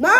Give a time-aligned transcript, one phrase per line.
[0.00, 0.12] Mom!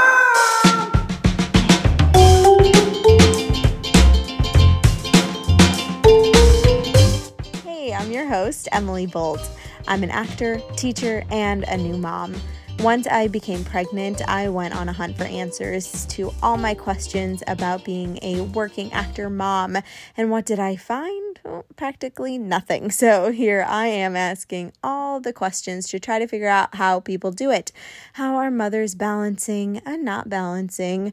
[7.62, 9.48] Hey, I'm your host, Emily Bolt.
[9.86, 12.34] I'm an actor, teacher, and a new mom.
[12.80, 17.44] Once I became pregnant, I went on a hunt for answers to all my questions
[17.46, 19.78] about being a working actor mom.
[20.16, 21.27] And what did I find?
[21.76, 22.90] Practically nothing.
[22.98, 27.30] So here I am asking all the questions to try to figure out how people
[27.30, 27.70] do it.
[28.14, 31.12] How are mothers balancing and not balancing?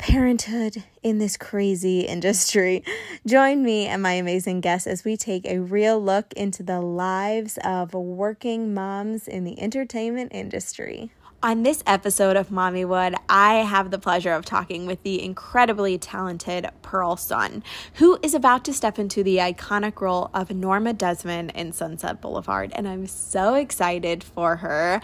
[0.00, 2.82] parenthood in this crazy industry.
[3.26, 7.58] Join me and my amazing guests as we take a real look into the lives
[7.62, 11.12] of working moms in the entertainment industry.
[11.42, 15.96] On this episode of Mommy Wood, I have the pleasure of talking with the incredibly
[15.96, 21.52] talented Pearl Sun, who is about to step into the iconic role of Norma Desmond
[21.54, 22.72] in Sunset Boulevard.
[22.74, 25.00] And I'm so excited for her.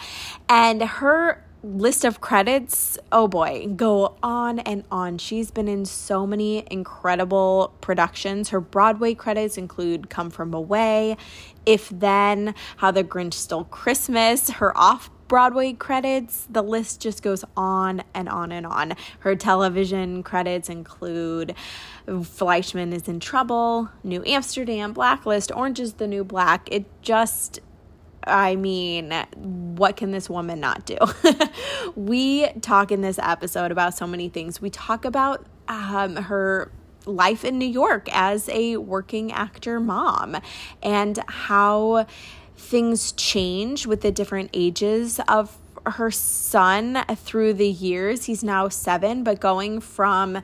[0.47, 5.17] And her list of credits, oh boy, go on and on.
[5.17, 8.51] She's been in so many incredible productions.
[8.51, 11.17] Her Broadway credits include Come From Away,
[11.65, 17.45] If Then, How the Grinch Stole Christmas, her off Broadway credits, the list just goes
[17.57, 18.95] on and on and on.
[19.21, 21.55] Her television credits include
[22.23, 26.69] Fleishman is in Trouble, New Amsterdam, Blacklist, Orange is the New Black.
[26.71, 27.61] It just
[28.29, 30.97] I mean, what can this woman not do?
[31.95, 34.61] we talk in this episode about so many things.
[34.61, 36.73] We talk about um, her
[37.07, 40.37] life in New York as a working actor mom
[40.83, 42.07] and how
[42.57, 48.25] things change with the different ages of her son through the years.
[48.25, 50.43] He's now seven, but going from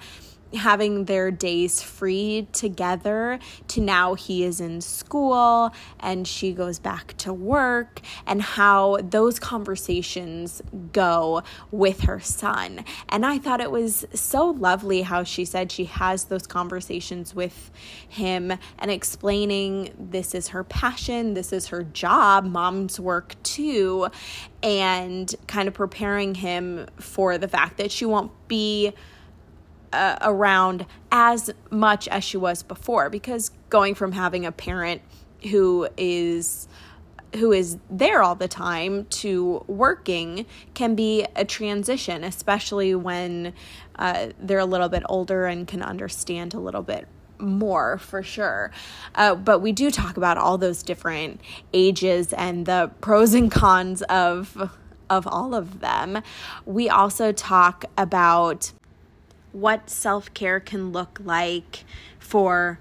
[0.55, 7.17] having their days free together to now he is in school and she goes back
[7.19, 12.85] to work and how those conversations go with her son.
[13.09, 17.71] And I thought it was so lovely how she said she has those conversations with
[18.09, 24.09] him and explaining this is her passion, this is her job, mom's work too,
[24.63, 28.93] and kind of preparing him for the fact that she won't be
[29.93, 35.03] uh, around as much as she was before because going from having a parent
[35.51, 36.69] who is
[37.37, 40.45] who is there all the time to working
[40.75, 43.55] can be a transition, especially when
[43.97, 47.09] uh, they're a little bit older and can understand a little bit
[47.39, 48.71] more for sure.
[49.15, 51.41] Uh, but we do talk about all those different
[51.73, 54.79] ages and the pros and cons of
[55.11, 56.23] of all of them.
[56.65, 58.73] We also talk about
[59.53, 61.85] what self care can look like
[62.19, 62.79] for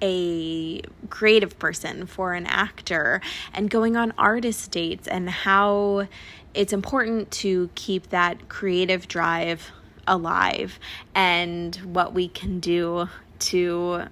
[0.00, 3.20] a creative person, for an actor,
[3.54, 6.08] and going on artist dates, and how
[6.54, 9.70] it's important to keep that creative drive
[10.06, 10.78] alive
[11.14, 13.08] and what we can do
[13.38, 14.04] to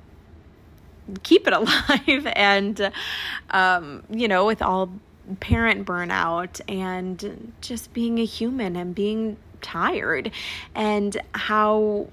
[1.22, 2.92] keep it alive and
[3.50, 4.90] um, you know with all
[5.40, 10.31] parent burnout and just being a human and being tired
[10.75, 12.09] and how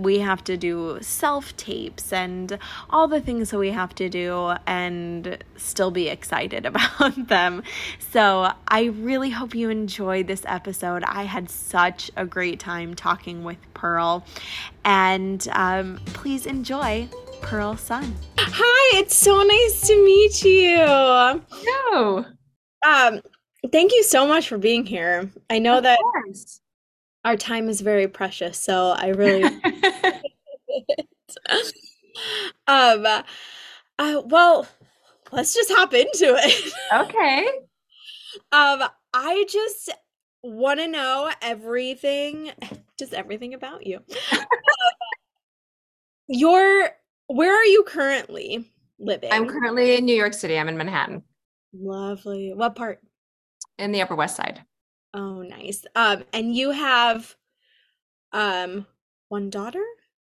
[0.00, 2.58] we have to do self tapes and
[2.90, 7.62] all the things that we have to do and still be excited about them.
[7.98, 11.04] So, I really hope you enjoyed this episode.
[11.04, 14.24] I had such a great time talking with Pearl,
[14.84, 17.08] and um, please enjoy
[17.40, 18.14] Pearl Sun.
[18.38, 20.76] Hi, it's so nice to meet you.
[21.92, 22.26] No.
[22.86, 23.20] Um,
[23.72, 25.30] thank you so much for being here.
[25.50, 25.98] I know of that.
[25.98, 26.60] Course
[27.28, 29.44] our time is very precious, so I really
[32.66, 33.04] um
[33.98, 34.66] uh, well,
[35.30, 36.72] let's just hop into it.
[36.90, 37.46] Okay.
[38.52, 39.90] um I just
[40.42, 42.50] want to know everything
[42.98, 44.00] just everything about you.
[44.32, 44.38] uh,
[46.28, 46.88] your
[47.26, 48.64] where are you currently
[48.98, 49.30] living?
[49.30, 50.58] I'm currently in New York City.
[50.58, 51.22] I'm in Manhattan.
[51.74, 52.54] Lovely.
[52.54, 53.00] What part?
[53.78, 54.64] In the Upper West Side.
[55.14, 55.84] Oh, nice.
[55.94, 57.34] Um, and you have
[58.32, 58.86] um
[59.28, 59.84] one daughter?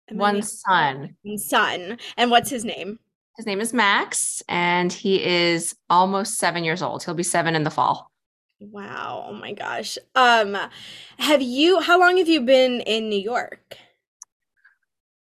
[0.09, 1.15] Am one son.
[1.23, 1.97] One son.
[2.17, 2.99] And what's his name?
[3.37, 7.03] His name is Max, and he is almost seven years old.
[7.03, 8.11] He'll be seven in the fall.
[8.59, 9.25] Wow.
[9.29, 9.97] Oh my gosh.
[10.15, 10.57] Um,
[11.17, 13.77] have you how long have you been in New York?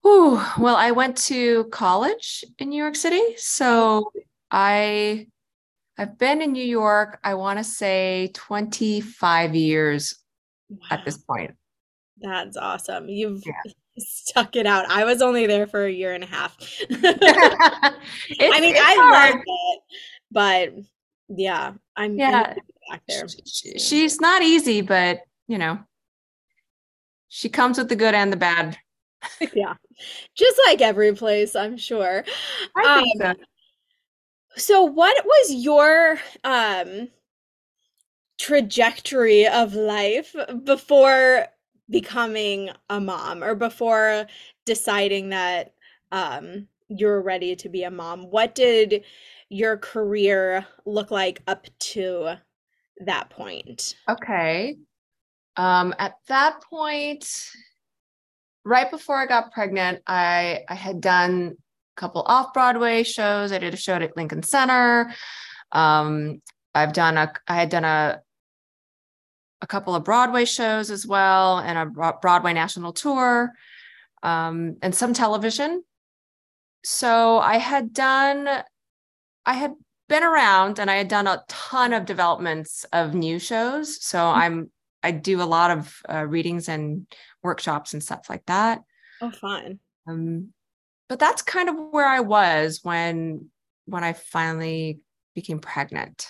[0.06, 3.36] Ooh, well, I went to college in New York City.
[3.38, 4.12] So
[4.52, 5.28] I
[5.98, 10.16] I've been in New York, I want to say 25 years
[10.70, 10.78] wow.
[10.92, 11.56] at this point.
[12.20, 13.08] That's awesome.
[13.08, 13.72] You've yeah.
[13.98, 14.90] stuck it out.
[14.90, 16.58] I was only there for a year and a half.
[16.92, 17.94] I
[18.60, 19.36] mean, I hard.
[19.36, 19.82] loved it,
[20.32, 20.74] but
[21.30, 22.56] yeah, I'm yeah
[22.90, 23.26] back there.
[23.78, 25.80] She's not easy, but you know,
[27.30, 28.78] she comes with the good and the bad.
[29.54, 29.74] yeah.
[30.36, 32.24] Just like every place, I'm sure.
[32.76, 33.44] I think um, so.
[34.56, 37.10] So what was your um
[38.38, 41.48] trajectory of life before
[41.90, 44.26] becoming a mom or before
[44.66, 45.74] deciding that
[46.12, 48.30] um you're ready to be a mom?
[48.30, 49.04] What did
[49.50, 52.36] your career look like up to
[53.00, 53.96] that point?
[54.10, 54.78] Okay.
[55.58, 57.28] Um, at that point,
[58.66, 61.56] right before I got pregnant, I I had done
[61.96, 63.52] couple off Broadway shows.
[63.52, 65.14] I did a show at Lincoln Center.
[65.72, 66.42] Um,
[66.74, 68.22] I've done a I had done a
[69.62, 73.52] a couple of Broadway shows as well, and a Broadway national tour,
[74.22, 75.84] um, and some television.
[76.84, 78.48] So I had done,
[79.46, 79.74] I had
[80.08, 84.04] been around, and I had done a ton of developments of new shows.
[84.06, 84.40] So mm-hmm.
[84.40, 84.72] I'm
[85.02, 87.06] I do a lot of uh, readings and
[87.44, 88.82] workshops and stuff like that.
[89.22, 89.80] Oh, fun.
[90.08, 90.50] Um,
[91.08, 93.50] but that's kind of where I was when
[93.86, 95.02] when I finally
[95.36, 96.28] became pregnant.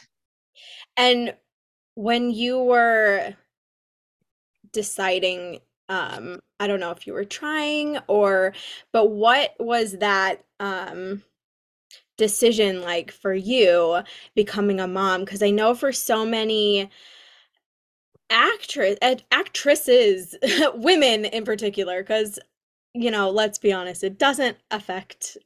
[0.98, 1.36] And
[1.96, 3.36] when you were
[4.74, 8.54] deciding um I don't know if you were trying or
[8.92, 11.24] but what was that um
[12.18, 14.02] decision like for you
[14.36, 16.90] becoming a mom because I know for so many
[18.30, 18.98] actress
[19.32, 20.36] actresses
[20.76, 22.40] women in particular because
[22.96, 25.38] you know let's be honest it doesn't affect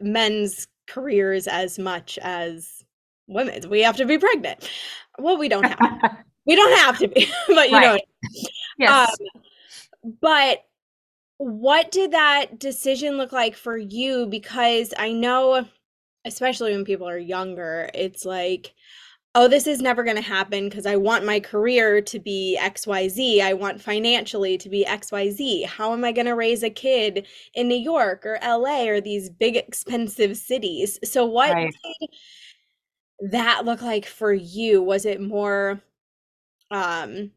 [0.00, 2.84] men's careers as much as
[3.26, 3.66] women's.
[3.66, 4.68] We have to be pregnant.
[5.18, 7.82] Well we don't have we don't have to be but you right.
[7.82, 7.98] know
[8.78, 9.16] yes.
[9.20, 10.64] Um, but
[11.38, 14.26] what did that decision look like for you?
[14.26, 15.66] Because i know
[16.26, 18.74] especially when people are younger it's like
[19.34, 23.40] oh, this is never going to happen because I want my career to be XYZ.
[23.40, 25.66] I want financially to be XYZ.
[25.66, 29.30] How am I going to raise a kid in New York or LA or these
[29.30, 30.98] big expensive cities?
[31.02, 31.74] So, what right.
[33.20, 34.82] did that look like for you?
[34.82, 35.80] Was it more
[36.70, 37.32] um,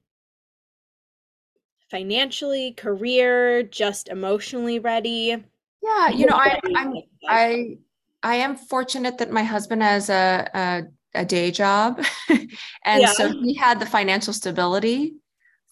[1.89, 5.43] financially, career, just emotionally ready?
[5.81, 6.93] Yeah, you know, I, I'm,
[7.27, 7.77] I,
[8.21, 10.83] I am fortunate that my husband has a, a
[11.17, 12.03] a day job.
[12.29, 13.11] and yeah.
[13.11, 15.15] so he had the financial stability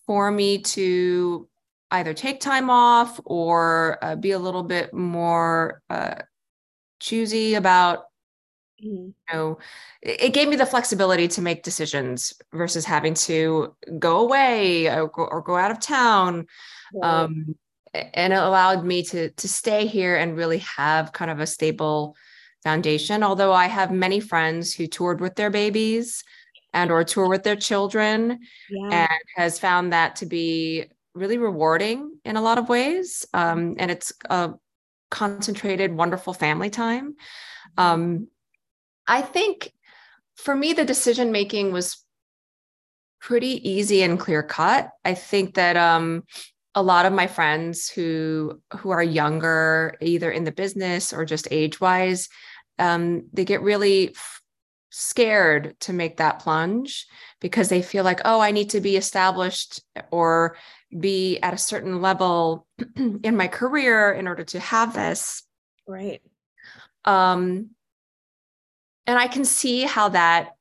[0.05, 1.47] for me to
[1.91, 6.15] either take time off or uh, be a little bit more uh,
[6.99, 8.05] choosy about
[8.83, 9.07] mm-hmm.
[9.07, 9.57] you know
[10.01, 15.23] it gave me the flexibility to make decisions versus having to go away or go,
[15.23, 16.45] or go out of town
[17.03, 17.55] um,
[17.93, 22.15] and it allowed me to to stay here and really have kind of a stable
[22.65, 26.23] foundation although i have many friends who toured with their babies
[26.73, 28.39] and or tour with their children
[28.71, 29.07] yeah.
[29.07, 30.83] and has found that to be
[31.13, 34.51] really rewarding in a lot of ways um, and it's a
[35.11, 37.15] concentrated wonderful family time
[37.77, 38.27] um,
[39.05, 39.71] i think
[40.35, 42.03] for me the decision making was
[43.21, 46.23] pretty easy and clear cut i think that um,
[46.75, 51.47] a lot of my friends who who are younger either in the business or just
[51.49, 52.27] age wise
[52.79, 54.41] um, they get really f-
[54.89, 57.05] scared to make that plunge
[57.39, 59.81] because they feel like, oh, I need to be established
[60.11, 60.57] or
[60.97, 65.43] be at a certain level in my career in order to have this.
[65.87, 66.21] Right.
[67.03, 67.71] Um,
[69.07, 70.55] and I can see how that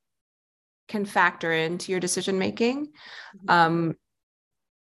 [0.89, 2.87] can factor into your decision making.
[2.87, 3.51] Mm-hmm.
[3.51, 3.97] Um,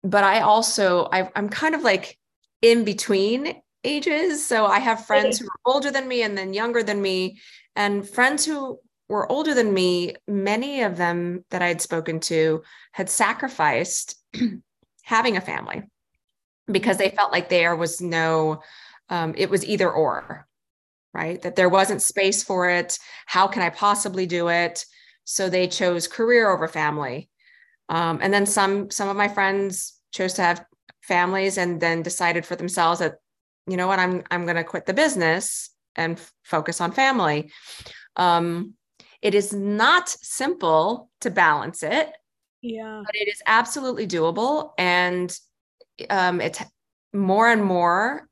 [0.04, 2.18] but I also I, I'm kind of like
[2.62, 4.46] in between ages.
[4.46, 7.40] So I have friends who are older than me and then younger than me,
[7.76, 10.16] and friends who were older than me.
[10.28, 14.16] Many of them that I had spoken to had sacrificed
[15.04, 15.84] having a family
[16.72, 18.62] because they felt like there was no,
[19.10, 20.48] um, it was either or,
[21.14, 21.42] right?
[21.42, 22.98] That there wasn't space for it.
[23.26, 24.86] How can I possibly do it?
[25.26, 27.30] So they chose career over family.
[27.90, 30.66] Um, and then some some of my friends chose to have
[31.02, 33.16] families and then decided for themselves that
[33.68, 37.52] you know what i'm i'm going to quit the business and f- focus on family.
[38.16, 38.74] Um
[39.22, 42.12] it is not simple to balance it
[42.62, 43.02] yeah.
[43.06, 44.72] but it is absolutely doable.
[44.78, 45.38] And
[46.10, 46.62] um it's
[47.14, 48.28] more and more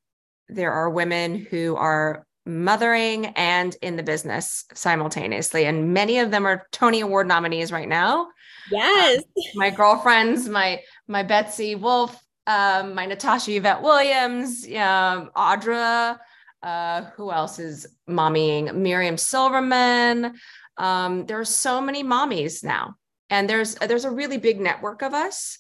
[0.50, 5.66] there are women who are mothering and in the business simultaneously.
[5.66, 8.28] And many of them are tony award nominees right now.
[8.72, 9.20] Yes.
[9.20, 16.18] Um, my girlfriends my my Betsy Wolfe um, my Natasha Yvette Williams, um, Audra,
[16.64, 18.74] uh, who else is mommying?
[18.76, 20.36] Miriam Silverman.
[20.78, 22.96] Um, there are so many mommies now,
[23.30, 25.60] and there's there's a really big network of us,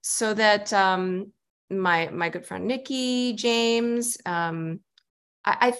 [0.00, 1.32] so that um,
[1.70, 4.18] my my good friend Nikki James.
[4.26, 4.80] Um,
[5.44, 5.74] I, I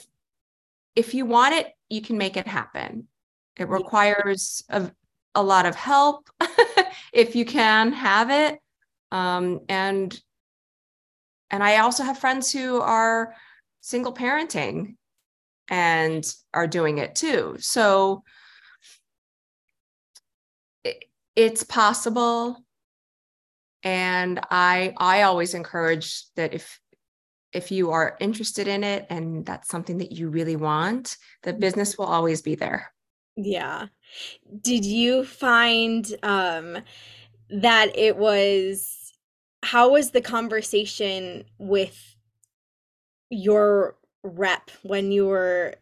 [0.94, 3.08] if you want it, you can make it happen.
[3.56, 4.90] It requires a,
[5.34, 6.28] a lot of help
[7.12, 8.60] if you can have it.
[9.12, 10.18] Um, and
[11.50, 13.34] and I also have friends who are
[13.80, 14.96] single parenting
[15.68, 17.56] and are doing it too.
[17.58, 18.24] So
[20.84, 21.04] it,
[21.36, 22.58] it's possible.
[23.82, 26.80] And i i always encourage that if
[27.52, 31.98] if you are interested in it and that's something that you really want the business
[31.98, 32.92] will always be there.
[33.36, 33.88] Yeah.
[34.62, 36.78] Did you find um
[37.50, 39.03] that it was
[39.64, 42.16] how was the conversation with
[43.30, 45.74] your rep when you were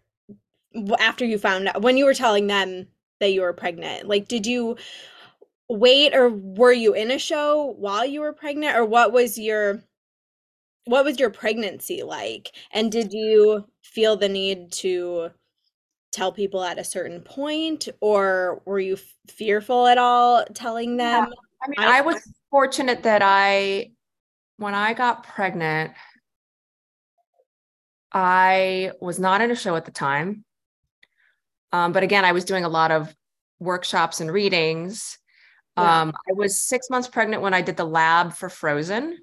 [0.99, 2.87] after you found out when you were telling them
[3.21, 4.09] that you were pregnant?
[4.09, 4.77] Like did you
[5.69, 8.77] wait or were you in a show while you were pregnant?
[8.77, 9.83] Or what was your
[10.85, 12.53] what was your pregnancy like?
[12.73, 15.31] And did you feel the need to
[16.12, 17.89] tell people at a certain point?
[18.01, 18.99] Or were you
[19.29, 21.29] fearful at all telling them?
[21.29, 21.35] Yeah.
[21.65, 23.90] i mean I, I was fortunate that i
[24.59, 25.90] when i got pregnant
[28.12, 30.44] i was not in a show at the time
[31.73, 33.12] um, but again i was doing a lot of
[33.59, 35.18] workshops and readings
[35.76, 39.18] um, I was six months pregnant when I did the lab for Frozen.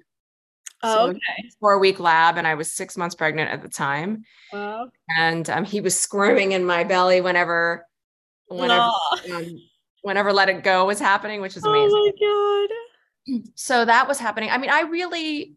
[0.82, 1.50] Oh, so okay.
[1.60, 4.24] Four week lab, and I was six months pregnant at the time.
[4.52, 4.88] Wow.
[5.16, 7.86] And um, he was squirming in my belly whenever,
[8.48, 8.90] whenever,
[9.32, 9.60] um,
[10.02, 11.90] whenever Let It Go was happening, which is amazing.
[11.94, 12.76] Oh my god!
[13.54, 14.50] So that was happening.
[14.50, 15.54] I mean, I really,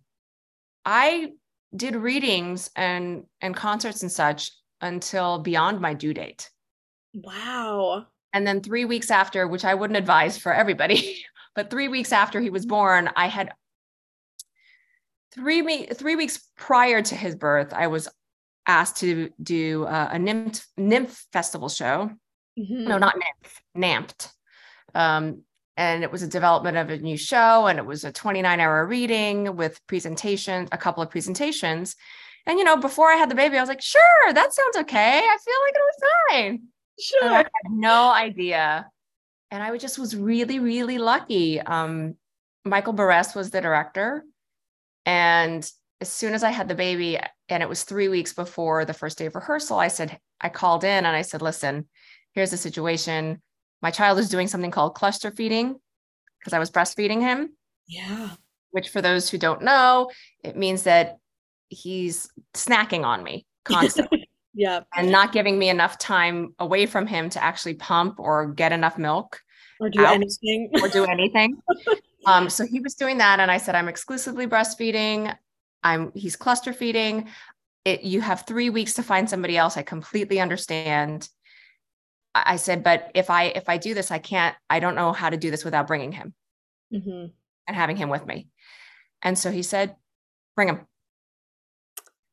[0.86, 1.32] I
[1.76, 4.52] did readings and and concerts and such
[4.82, 6.50] until beyond my due date.
[7.14, 8.06] Wow.
[8.34, 11.24] And then three weeks after, which I wouldn't advise for everybody,
[11.56, 13.54] but three weeks after he was born, I had
[15.34, 18.08] three, me- three weeks prior to his birth, I was
[18.66, 22.12] asked to do uh, a nymph, nymph festival show.
[22.58, 22.88] Mm-hmm.
[22.88, 24.30] No, not nymph, NAMT.
[24.96, 25.44] Um,
[25.76, 28.86] and it was a development of a new show and it was a 29 hour
[28.86, 31.96] reading with presentations a couple of presentations
[32.46, 35.18] and you know before i had the baby i was like sure that sounds okay
[35.20, 36.62] i feel like it was fine
[37.00, 37.30] Sure.
[37.30, 38.90] I had no idea.
[39.52, 41.60] And I just was really, really lucky.
[41.60, 42.16] Um,
[42.66, 44.24] Michael Berresse was the director.
[45.06, 45.70] And
[46.02, 49.18] as soon as I had the baby, and it was three weeks before the first
[49.18, 51.88] day of rehearsal, I said, I called in and I said, listen,
[52.34, 53.42] here's the situation.
[53.84, 55.76] My child is doing something called cluster feeding
[56.40, 57.52] because I was breastfeeding him.
[57.86, 58.30] Yeah.
[58.72, 60.10] Which, for those who don't know,
[60.42, 61.18] it means that
[61.68, 64.28] he's snacking on me constantly.
[64.56, 64.82] Yeah.
[64.96, 69.00] And not giving me enough time away from him to actually pump or get enough
[69.00, 69.42] milk.
[69.80, 70.70] Or do out, anything.
[70.80, 71.58] or do anything.
[72.28, 73.40] um, so he was doing that.
[73.40, 75.36] And I said, I'm exclusively breastfeeding.
[75.82, 77.30] I'm he's cluster feeding.
[77.84, 79.76] It you have three weeks to find somebody else.
[79.76, 81.28] I completely understand.
[82.36, 85.30] I said, but if I if I do this, I can't, I don't know how
[85.30, 86.34] to do this without bringing him
[86.92, 87.28] mm-hmm.
[87.68, 88.48] and having him with me.
[89.22, 89.96] And so he said,
[90.56, 90.88] bring him.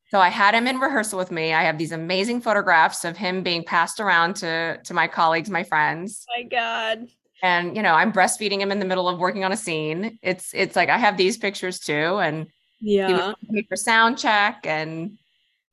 [0.09, 1.53] So I had him in rehearsal with me.
[1.53, 5.63] I have these amazing photographs of him being passed around to to my colleagues, my
[5.63, 6.25] friends.
[6.35, 7.07] my God.
[7.43, 10.19] And you know, I'm breastfeeding him in the middle of working on a scene.
[10.21, 11.93] It's it's like I have these pictures too.
[11.93, 12.47] And
[12.81, 14.65] yeah, he was me for sound check.
[14.65, 15.17] And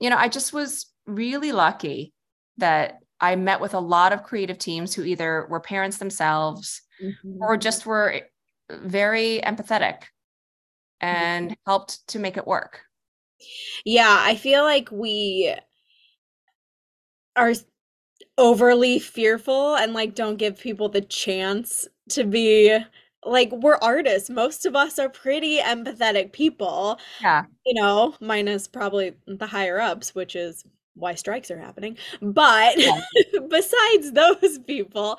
[0.01, 2.13] you know, I just was really lucky
[2.59, 7.43] that I met with a lot of creative teams who either were parents themselves mm-hmm.
[7.43, 8.21] or just were
[8.71, 10.03] very empathetic
[11.01, 11.71] and mm-hmm.
[11.71, 12.83] helped to make it work.
[13.85, 15.55] Yeah, I feel like we
[17.37, 17.55] are
[18.37, 22.79] overly fearful and like don't give people the chance to be
[23.25, 24.31] like we're artists.
[24.31, 26.99] Most of us are pretty empathetic people.
[27.21, 27.45] Yeah.
[27.67, 30.65] You know, minus probably the higher ups, which is
[30.99, 31.97] why strikes are happening.
[32.21, 33.01] But yeah.
[33.49, 35.19] besides those people,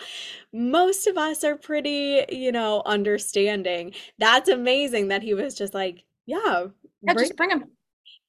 [0.54, 3.94] most of us are pretty, you know, understanding.
[4.18, 6.68] That's amazing that he was just like, yeah,
[7.02, 7.66] yeah, bring, just bring him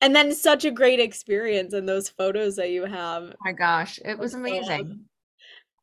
[0.00, 3.24] and then such a great experience and those photos that you have.
[3.24, 5.06] Oh my gosh, it was amazing.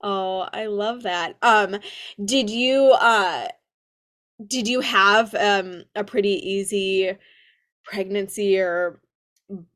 [0.01, 1.37] Oh, I love that.
[1.41, 1.77] Um
[2.23, 3.47] did you uh
[4.45, 7.15] did you have um a pretty easy
[7.83, 8.99] pregnancy or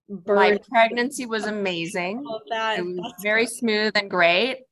[0.09, 0.35] birth?
[0.35, 2.23] My pregnancy was amazing.
[2.49, 2.79] That.
[2.79, 4.63] It was very smooth and great.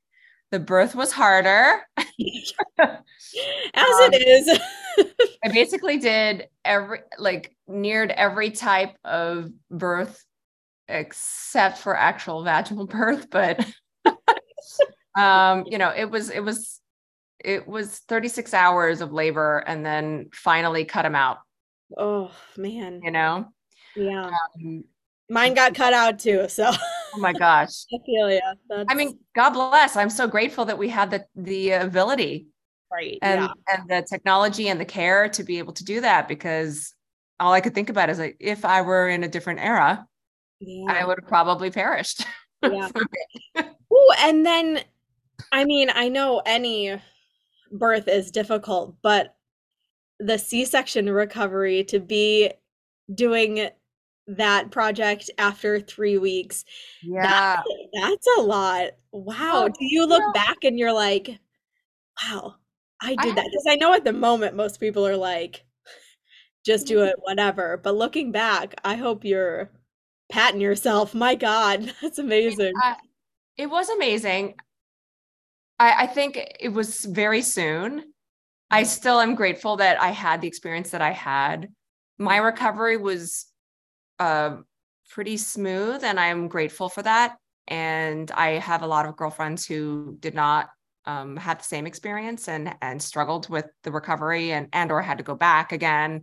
[0.51, 1.82] The birth was harder.
[1.98, 2.08] As
[2.79, 4.60] um, it is.
[5.44, 10.24] I basically did every like neared every type of birth
[10.88, 13.63] except for actual vaginal birth, but
[15.18, 16.82] um, you know, it was it was
[17.39, 21.38] it was 36 hours of labor and then finally cut him out.
[21.98, 23.01] Oh man.
[23.03, 23.46] You know?
[23.96, 24.29] Yeah.
[24.55, 24.84] Um,
[25.29, 26.48] Mine got cut out too.
[26.50, 27.86] So oh my gosh.
[27.93, 28.39] I feel.
[28.69, 28.86] That's...
[28.89, 29.96] I mean, God bless.
[29.96, 32.48] I'm so grateful that we had the the ability.
[32.91, 33.19] Right.
[33.22, 33.75] And yeah.
[33.75, 36.93] and the technology and the care to be able to do that because
[37.39, 40.08] all I could think about is like if I were in a different era,
[40.60, 40.91] yeah.
[40.91, 42.25] I would have probably perished.
[42.62, 42.89] Yeah.
[43.93, 44.81] Ooh, and then
[45.53, 47.00] I mean, I know any
[47.72, 49.34] birth is difficult, but
[50.19, 52.51] the C-section recovery to be
[53.15, 53.69] doing
[54.38, 56.66] that project after three weeks.
[57.02, 57.22] Yeah.
[57.22, 57.64] That,
[58.02, 58.92] that's a lot.
[59.12, 59.68] Wow.
[59.68, 61.40] Do you look back and you're like,
[62.24, 62.56] wow,
[63.02, 63.46] I did I, that?
[63.46, 65.64] Because I know at the moment most people are like,
[66.66, 67.78] just do it, whatever.
[67.78, 69.72] But looking back, I hope you're
[70.30, 71.16] patting yourself.
[71.16, 72.68] My God, that's amazing.
[72.68, 72.96] It, uh,
[73.58, 74.56] it was amazing.
[75.80, 78.14] I, I think it was very soon.
[78.72, 81.70] I still am grateful that I had the experience that I had.
[82.20, 83.49] My recovery was
[84.20, 84.58] uh,
[85.10, 87.38] pretty smooth, and I'm grateful for that.
[87.68, 90.70] And I have a lot of girlfriends who did not
[91.06, 95.24] um, the same experience and and struggled with the recovery and and or had to
[95.24, 96.22] go back again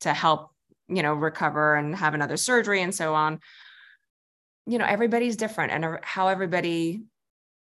[0.00, 0.50] to help
[0.88, 3.40] you know recover and have another surgery and so on.
[4.66, 7.02] You know everybody's different and how everybody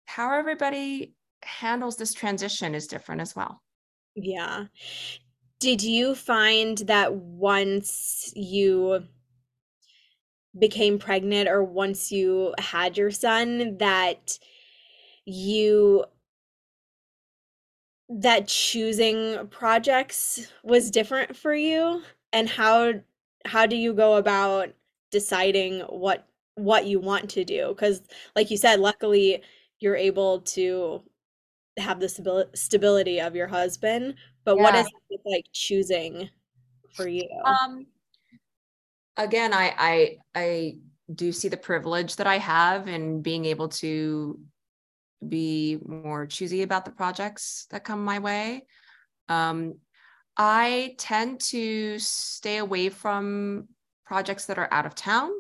[0.06, 3.62] how everybody handles this transition is different as well.
[4.16, 4.66] Yeah.
[5.60, 9.06] Did you find that once you
[10.58, 14.38] became pregnant or once you had your son that
[15.26, 16.04] you
[18.10, 22.02] that choosing projects was different for you?
[22.34, 22.94] And how
[23.46, 24.70] how do you go about
[25.12, 27.70] deciding what what you want to do?
[27.70, 28.02] Because
[28.36, 29.42] like you said luckily
[29.80, 31.02] you're able to
[31.78, 34.64] have the stability of your husband but yeah.
[34.64, 36.30] what is it like choosing
[36.94, 37.28] for you?
[37.46, 37.86] Um
[39.18, 40.76] again i i i
[41.14, 44.40] do see the privilege that i have in being able to
[45.28, 48.66] be more choosy about the projects that come my way
[49.30, 49.76] um
[50.38, 53.68] i tend to stay away from
[54.06, 55.32] projects that are out of town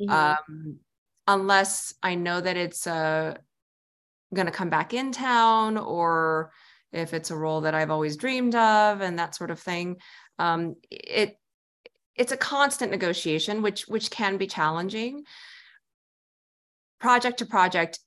[0.00, 0.10] mm-hmm.
[0.10, 0.78] um,
[1.30, 3.34] unless I know that it's uh,
[4.34, 6.52] going to come back in town or
[6.92, 9.98] if it's a role that I've always dreamed of and that sort of thing.
[10.38, 11.36] Um, it
[12.16, 15.24] it's a constant negotiation, which which can be challenging.
[16.98, 17.98] Project to project,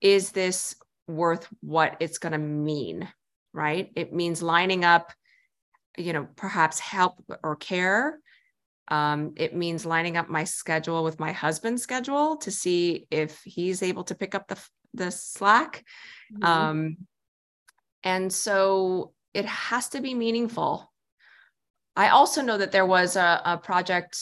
[0.00, 0.76] is this
[1.08, 3.08] worth what it's going to mean?
[3.52, 3.90] Right?
[3.96, 5.12] It means lining up,
[5.96, 8.18] you know, perhaps help or care
[8.88, 13.82] um, it means lining up my schedule with my husband's schedule to see if he's
[13.82, 14.58] able to pick up the
[14.94, 15.84] the slack.
[16.34, 16.44] Mm-hmm.
[16.44, 16.96] Um,
[18.02, 20.91] and so it has to be meaningful.
[21.96, 24.18] I also know that there was a, a project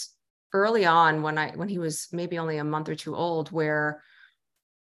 [0.53, 4.03] early on when I when he was maybe only a month or two old where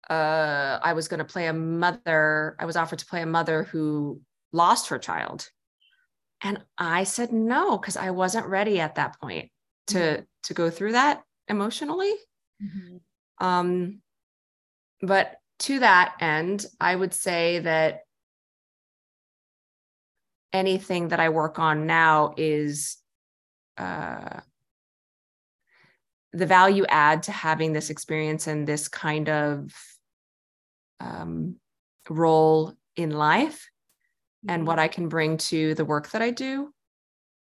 [0.09, 2.55] uh, I was going to play a mother.
[2.59, 5.49] I was offered to play a mother who lost her child.
[6.43, 9.51] And I said no, because I wasn't ready at that point
[9.87, 10.21] to mm-hmm.
[10.43, 12.13] to go through that emotionally.
[12.63, 13.45] Mm-hmm.
[13.45, 14.01] Um,
[15.01, 18.01] but to that end, I would say that
[20.53, 22.97] anything that I work on now is
[23.77, 24.41] uh,
[26.33, 29.71] the value add to having this experience and this kind of
[30.99, 31.55] um,
[32.09, 33.69] role in life
[34.47, 34.83] and what mm-hmm.
[34.83, 36.73] I can bring to the work that I do.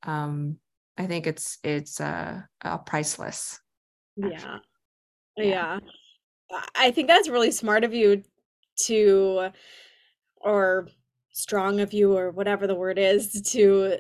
[0.03, 0.57] Um,
[0.97, 3.59] I think it's it's uh, uh priceless.
[4.15, 4.59] Yeah.
[5.37, 5.45] yeah.
[5.45, 5.79] Yeah.
[6.75, 8.23] I think that's really smart of you
[8.85, 9.49] to
[10.37, 10.87] or
[11.37, 13.99] strong of you or whatever the word is to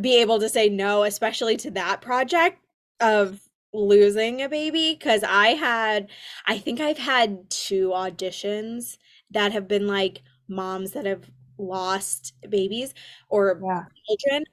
[0.00, 2.58] be able to say no especially to that project
[3.00, 3.40] of
[3.72, 6.08] losing a baby because I had
[6.46, 8.98] I think I've had two auditions
[9.30, 12.92] that have been like moms that have lost babies
[13.28, 13.84] or yeah.
[14.06, 14.44] children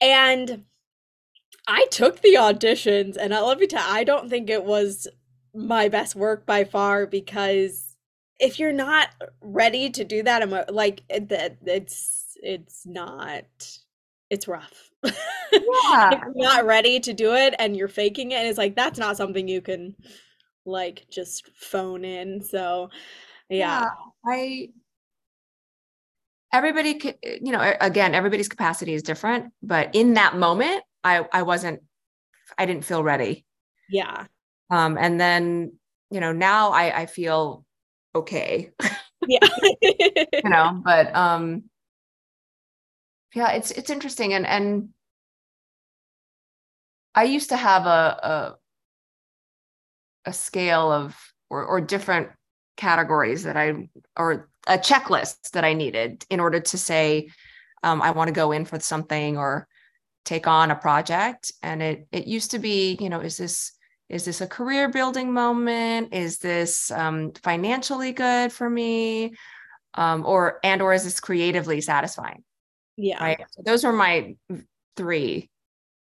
[0.00, 0.64] and
[1.66, 5.08] I took the auditions and I, let me tell I don't think it was
[5.52, 7.89] my best work by far because
[8.40, 9.08] if you're not
[9.40, 11.30] ready to do that, I'm like it,
[11.66, 13.44] it's it's not
[14.30, 14.90] it's rough.
[15.52, 16.10] Yeah.
[16.12, 19.00] if you're not ready to do it and you're faking it, and it's like that's
[19.00, 19.96] not something you can
[20.64, 22.40] like just phone in.
[22.40, 22.88] So
[23.48, 23.88] yeah, yeah
[24.24, 24.68] I
[26.52, 31.42] everybody could, you know again everybody's capacity is different but in that moment I I
[31.42, 31.80] wasn't
[32.56, 33.44] I didn't feel ready.
[33.88, 34.26] Yeah.
[34.70, 35.72] Um and then
[36.12, 37.64] you know now I I feel
[38.14, 38.70] okay.
[39.28, 39.46] Yeah.
[39.82, 41.64] you know, but um
[43.34, 44.88] yeah, it's it's interesting and and
[47.14, 48.56] I used to have a
[50.24, 51.16] a, a scale of
[51.50, 52.30] or, or different
[52.76, 57.28] categories that I or a checklist that I needed in order to say
[57.82, 59.66] um, I want to go in for something or
[60.24, 61.52] take on a project.
[61.62, 63.72] And it it used to be, you know, is this
[64.10, 66.12] is this a career building moment?
[66.12, 69.34] Is this um, financially good for me?
[69.94, 72.44] Um, or and or is this creatively satisfying?
[72.96, 73.22] Yeah.
[73.22, 73.40] Right.
[73.50, 74.34] So those are my
[74.96, 75.50] three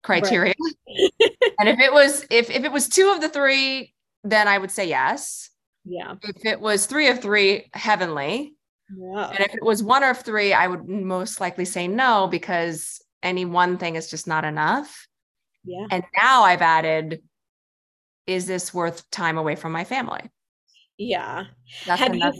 [0.03, 0.53] criteria.
[0.59, 1.11] Right.
[1.59, 3.93] and if it was if if it was two of the three,
[4.23, 5.49] then I would say yes.
[5.85, 6.15] Yeah.
[6.21, 8.55] If it was three of three, heavenly.
[8.95, 9.29] Yeah.
[9.29, 13.45] And if it was one of three, I would most likely say no because any
[13.45, 15.07] one thing is just not enough.
[15.63, 15.87] Yeah.
[15.91, 17.21] And now I've added,
[18.27, 20.29] is this worth time away from my family?
[20.97, 21.45] Yeah.
[21.85, 22.31] That's have you,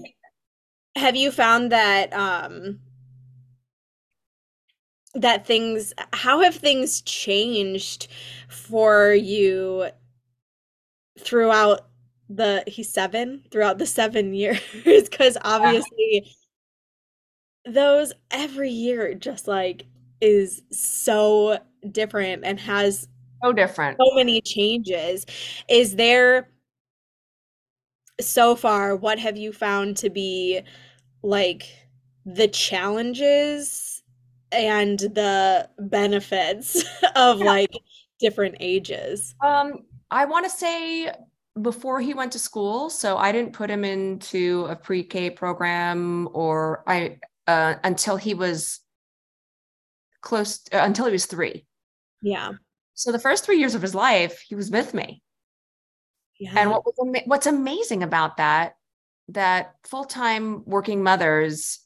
[0.96, 2.80] have you found that um
[5.14, 8.08] that things how have things changed
[8.50, 9.90] for you
[11.20, 11.88] throughout
[12.30, 16.24] the he's seven throughout the seven years because obviously
[17.66, 17.72] yeah.
[17.72, 19.86] those every year just like
[20.20, 21.58] is so
[21.92, 23.08] different and has
[23.44, 23.98] so different.
[24.00, 25.26] So many changes.
[25.70, 26.50] Is there
[28.20, 30.62] so far what have you found to be
[31.24, 31.64] like
[32.26, 34.02] the challenges
[34.52, 36.84] and the benefits
[37.16, 37.46] of yeah.
[37.46, 37.72] like
[38.20, 39.36] different ages?
[39.42, 41.12] Um i want to say
[41.62, 46.82] before he went to school so i didn't put him into a pre-k program or
[46.88, 48.80] i uh, until he was
[50.22, 51.66] close uh, until he was three.
[52.22, 52.54] Yeah
[52.98, 55.22] so the first three years of his life he was with me
[56.40, 56.54] yeah.
[56.56, 58.76] and what was what's amazing about that
[59.30, 61.80] that full-time working mothers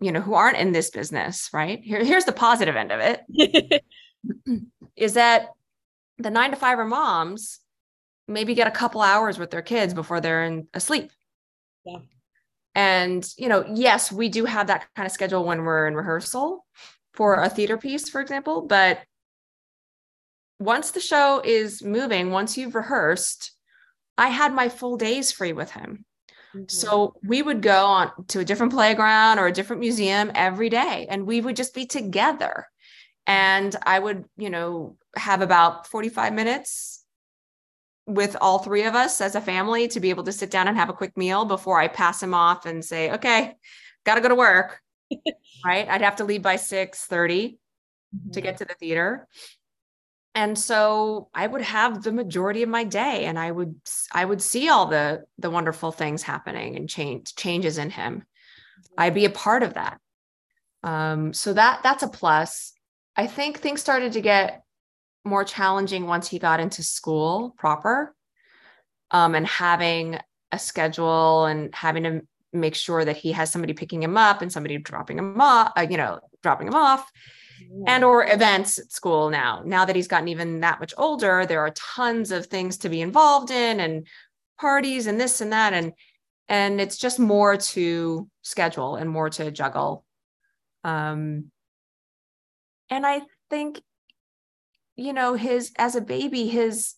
[0.00, 3.84] you know who aren't in this business right Here, here's the positive end of it
[4.96, 5.50] is that
[6.18, 7.60] the nine to five moms
[8.28, 11.10] maybe get a couple hours with their kids before they're in, asleep.
[11.84, 11.98] Yeah.
[12.74, 16.64] And, you know, yes, we do have that kind of schedule when we're in rehearsal
[17.12, 18.62] for a theater piece, for example.
[18.62, 19.00] But
[20.64, 23.52] once the show is moving, once you've rehearsed,
[24.16, 26.04] I had my full days free with him.
[26.54, 26.64] Mm-hmm.
[26.68, 31.06] So we would go on to a different playground or a different museum every day,
[31.08, 32.66] and we would just be together.
[33.26, 37.04] And I would, you know, have about 45 minutes
[38.06, 40.76] with all three of us as a family to be able to sit down and
[40.76, 43.54] have a quick meal before I pass him off and say, okay,
[44.04, 44.80] got to go to work.
[45.64, 45.88] right.
[45.88, 48.30] I'd have to leave by 6 30 mm-hmm.
[48.32, 49.28] to get to the theater.
[50.34, 53.78] And so I would have the majority of my day and I would
[54.12, 58.24] I would see all the the wonderful things happening and change changes in him.
[58.96, 59.98] I'd be a part of that.
[60.82, 62.72] Um, so that that's a plus.
[63.14, 64.62] I think things started to get
[65.24, 68.14] more challenging once he got into school proper
[69.10, 70.18] um, and having
[70.50, 72.22] a schedule and having to
[72.54, 75.86] make sure that he has somebody picking him up and somebody dropping him off, uh,
[75.88, 77.10] you know, dropping him off
[77.86, 79.62] and or events at school now.
[79.64, 83.00] Now that he's gotten even that much older, there are tons of things to be
[83.00, 84.06] involved in and
[84.60, 85.72] parties and this and that.
[85.72, 85.92] And
[86.48, 90.04] and it's just more to schedule and more to juggle.
[90.84, 91.50] Um,
[92.90, 93.80] and I think
[94.96, 96.94] you know, his as a baby, his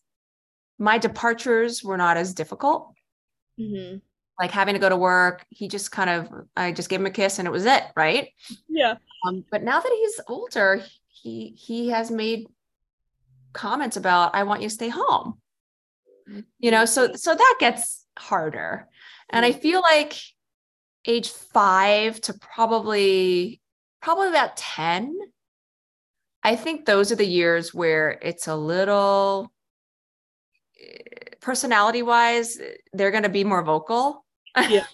[0.78, 2.92] my departures were not as difficult.
[3.58, 3.98] Mm-hmm.
[4.38, 7.10] Like having to go to work, he just kind of I just gave him a
[7.10, 8.28] kiss and it was it, right?
[8.68, 8.96] Yeah.
[9.26, 12.46] Um, but now that he's older, he he has made
[13.52, 15.38] comments about I want you to stay home.
[16.58, 18.88] You know, so so that gets harder.
[19.30, 19.60] And I mm-hmm.
[19.60, 20.14] feel like
[21.06, 23.60] age 5 to probably
[24.00, 25.14] probably about 10
[26.44, 29.50] I think those are the years where it's a little
[31.40, 32.58] personality wise,
[32.92, 34.23] they're going to be more vocal.
[34.56, 34.86] Yeah.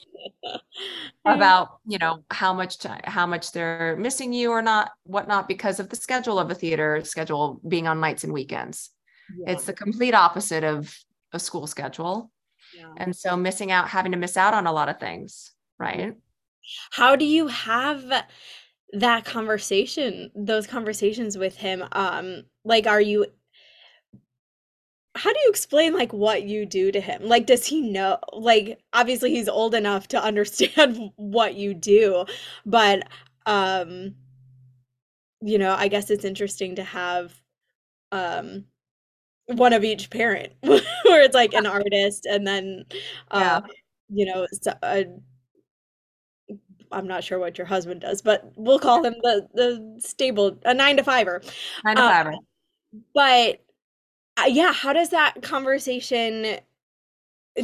[1.25, 5.81] about you know how much time, how much they're missing you or not whatnot because
[5.81, 8.91] of the schedule of a theater schedule being on nights and weekends
[9.39, 9.53] yeah.
[9.53, 10.95] it's the complete opposite of
[11.33, 12.31] a school schedule
[12.77, 12.93] yeah.
[12.97, 16.15] and so missing out having to miss out on a lot of things right
[16.91, 18.05] how do you have
[18.93, 23.27] that conversation those conversations with him um like are you
[25.21, 28.81] how do you explain like what you do to him like does he know like
[28.95, 32.25] obviously he's old enough to understand what you do
[32.65, 33.07] but
[33.47, 34.15] um
[35.43, 37.35] you know i guess it's interesting to have
[38.13, 38.65] um
[39.49, 42.85] one of each parent where it's like an artist and then
[43.31, 43.73] uh yeah.
[44.09, 44.47] you know
[46.93, 50.75] I'm not sure what your husband does, but we'll call him the the stable a
[50.75, 51.41] nine to fiver.
[51.85, 52.35] Nine to uh, fiver.
[53.15, 53.70] but uh,
[54.49, 56.59] yeah, how does that conversation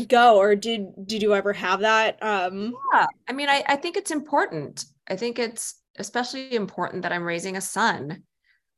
[0.09, 2.75] go or did did you ever have that um?
[2.93, 4.85] Yeah i mean I, I think it's important.
[5.09, 8.25] I think it's especially important that i'm raising a son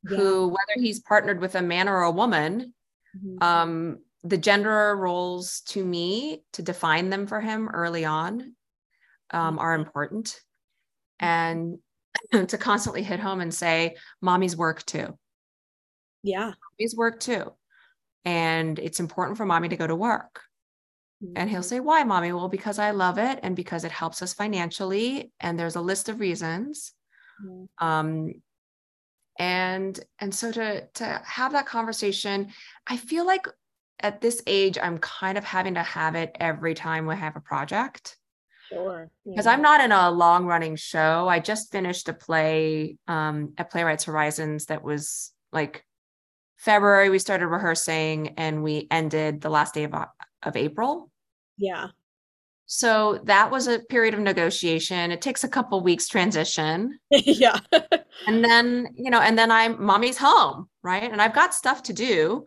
[0.08, 0.16] yeah.
[0.16, 2.72] who whether he's partnered with a man or a woman
[3.16, 3.42] mm-hmm.
[3.42, 8.54] um the gender roles to me to define them for him early on
[9.30, 9.58] um, mm-hmm.
[9.58, 10.40] are important
[11.18, 11.78] and
[12.48, 15.16] to constantly hit home and say mommy's work too.
[16.22, 16.52] Yeah.
[16.78, 17.52] Mommy's work too
[18.24, 20.42] and it's important for mommy to go to work
[21.34, 21.68] and he'll mm-hmm.
[21.68, 22.32] say, Why, mommy?
[22.32, 25.32] Well, because I love it and because it helps us financially.
[25.40, 26.92] And there's a list of reasons.
[27.44, 27.86] Mm-hmm.
[27.86, 28.34] Um,
[29.38, 32.48] and and so to to have that conversation,
[32.86, 33.46] I feel like
[34.00, 37.40] at this age, I'm kind of having to have it every time we have a
[37.40, 38.16] project.
[38.68, 39.10] Sure.
[39.26, 39.52] Because yeah.
[39.52, 41.26] I'm not in a long running show.
[41.26, 45.84] I just finished a play um, at Playwrights Horizons that was like
[46.58, 47.08] February.
[47.08, 49.94] We started rehearsing and we ended the last day of
[50.42, 51.10] of April.
[51.56, 51.88] Yeah.
[52.66, 55.10] So that was a period of negotiation.
[55.10, 56.98] It takes a couple weeks transition.
[57.10, 57.58] yeah.
[58.26, 61.10] and then, you know, and then I'm mommy's home, right?
[61.10, 62.44] And I've got stuff to do,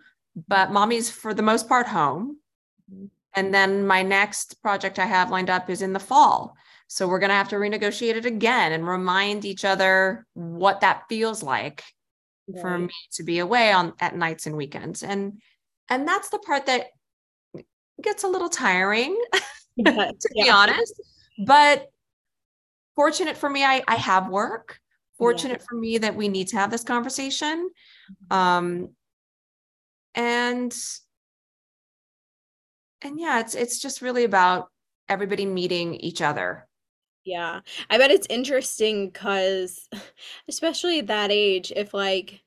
[0.47, 2.37] but mommy's for the most part home.
[2.93, 3.05] Mm-hmm.
[3.33, 6.55] And then my next project I have lined up is in the fall.
[6.87, 11.03] So we're going to have to renegotiate it again and remind each other what that
[11.09, 11.83] feels like
[12.47, 12.61] right.
[12.61, 15.03] for me to be away on at nights and weekends.
[15.03, 15.41] And
[15.89, 16.87] and that's the part that
[18.01, 20.43] gets a little tiring, to yeah.
[20.43, 20.93] be honest.
[21.45, 21.87] But
[22.95, 24.79] fortunate for me, I, I have work.
[25.17, 25.65] Fortunate yeah.
[25.69, 27.69] for me that we need to have this conversation.
[28.31, 28.37] Mm-hmm.
[28.37, 28.89] Um,
[30.15, 30.75] and
[33.03, 34.69] and yeah, it's it's just really about
[35.09, 36.67] everybody meeting each other.
[37.23, 37.61] Yeah.
[37.89, 39.87] I bet it's interesting because
[40.47, 42.41] especially at that age, if like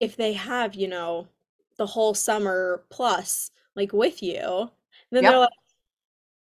[0.00, 1.28] if they have, you know,
[1.76, 4.70] the whole summer plus like with you.
[5.10, 5.50] Then they're like,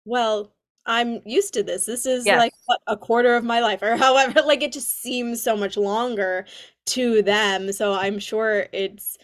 [0.05, 0.53] well,
[0.87, 1.87] I'm used to this.
[1.87, 2.39] This is yes.
[2.39, 2.53] like
[2.87, 6.47] a quarter of my life or however, like it just seems so much longer
[6.87, 7.73] to them.
[7.73, 9.19] So I'm sure it's,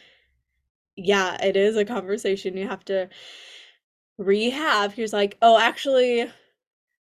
[0.96, 3.08] yeah, it is a conversation you have to
[4.18, 4.92] rehab.
[4.92, 6.30] He's like, oh, actually,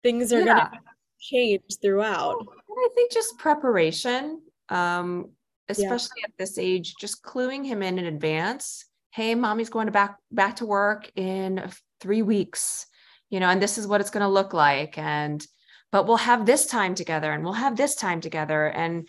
[0.03, 0.55] things are yeah.
[0.55, 0.79] going to
[1.21, 2.37] change throughout.
[2.71, 5.31] I think just preparation, um,
[5.69, 6.29] especially yeah.
[6.29, 10.57] at this age, just cluing him in in advance hey mommy's going to back back
[10.57, 12.87] to work in three weeks
[13.31, 15.47] you know and this is what it's going to look like and
[15.93, 19.07] but we'll have this time together and we'll have this time together and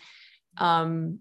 [0.58, 1.18] um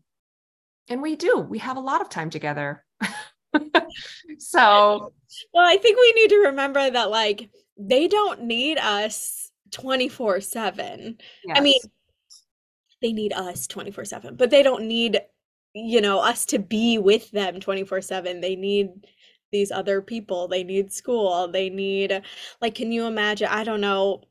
[0.90, 2.84] and we do we have a lot of time together
[4.38, 5.14] so
[5.54, 9.43] well i think we need to remember that like they don't need us
[9.74, 11.18] 24 7
[11.54, 11.80] i mean
[13.02, 15.20] they need us 24 7 but they don't need
[15.74, 18.90] you know us to be with them 24/7 they need
[19.54, 20.50] these other people.
[20.50, 21.48] They need school.
[21.48, 22.22] They need
[22.62, 24.24] like can you imagine I don't know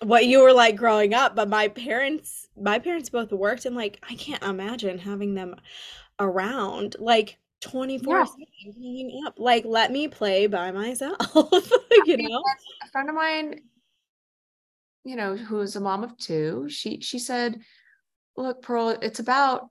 [0.00, 3.98] what you were like growing up but my parents my parents both worked and like
[4.08, 5.56] I can't imagine having them
[6.20, 8.24] around like 24
[8.76, 9.26] yeah.
[9.26, 11.16] up like let me play by myself
[12.06, 12.42] you know?
[12.84, 13.60] a friend of mine
[15.08, 17.60] you know who's a mom of two she she said
[18.36, 19.68] look pearl it's about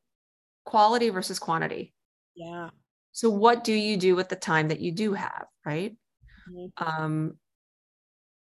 [0.67, 1.93] quality versus quantity.
[2.35, 2.69] Yeah.
[3.13, 5.95] So what do you do with the time that you do have, right?
[6.47, 6.83] Mm-hmm.
[6.83, 7.37] Um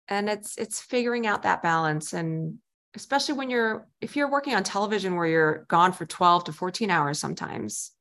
[0.07, 2.57] and it's it's figuring out that balance and
[2.95, 6.89] especially when you're if you're working on television where you're gone for 12 to 14
[6.89, 7.91] hours sometimes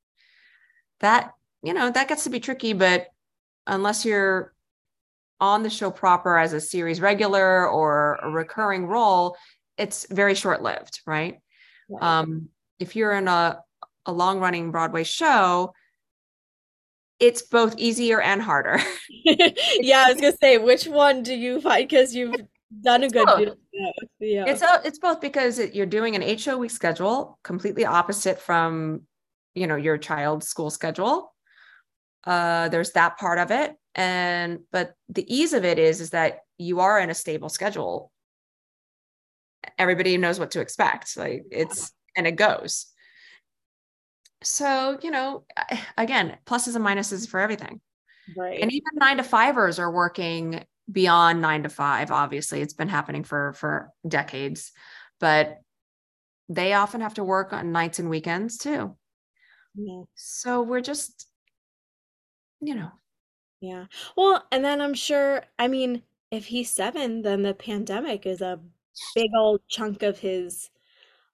[1.01, 3.09] that you know that gets to be tricky but
[3.66, 4.55] unless you're
[5.40, 9.37] on the show proper as a series regular or a recurring role
[9.77, 11.38] it's very short lived right?
[11.88, 12.48] right um
[12.79, 13.59] if you're in a
[14.09, 15.74] a long running Broadway show,
[17.20, 18.81] it's both easier and harder.
[19.24, 21.88] yeah, I was gonna say, which one do you find?
[21.88, 22.35] Because you've
[22.83, 23.57] done a good job.
[24.18, 24.44] Yeah.
[24.46, 28.40] It's a, it's both because it, you're doing an eight show week schedule, completely opposite
[28.40, 29.03] from
[29.55, 31.35] you know your child's school schedule.
[32.24, 36.40] Uh, there's that part of it, and but the ease of it is is that
[36.59, 38.11] you are in a stable schedule.
[39.78, 41.16] Everybody knows what to expect.
[41.16, 42.87] Like it's and it goes
[44.42, 45.44] so you know
[45.96, 47.81] again pluses and minuses for everything
[48.37, 52.88] right and even nine to fivers are working beyond nine to five obviously it's been
[52.88, 54.72] happening for for decades
[55.18, 55.59] but
[56.48, 58.96] they often have to work on nights and weekends too
[59.74, 60.02] yeah.
[60.14, 61.26] so we're just
[62.61, 62.90] you know
[63.61, 68.40] yeah well and then i'm sure i mean if he's seven then the pandemic is
[68.40, 68.59] a
[69.14, 70.71] big old chunk of his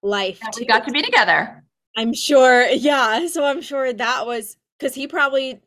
[0.01, 1.61] life yeah, we got to be together
[1.97, 3.25] I'm sure, yeah.
[3.27, 5.61] So I'm sure that was because he probably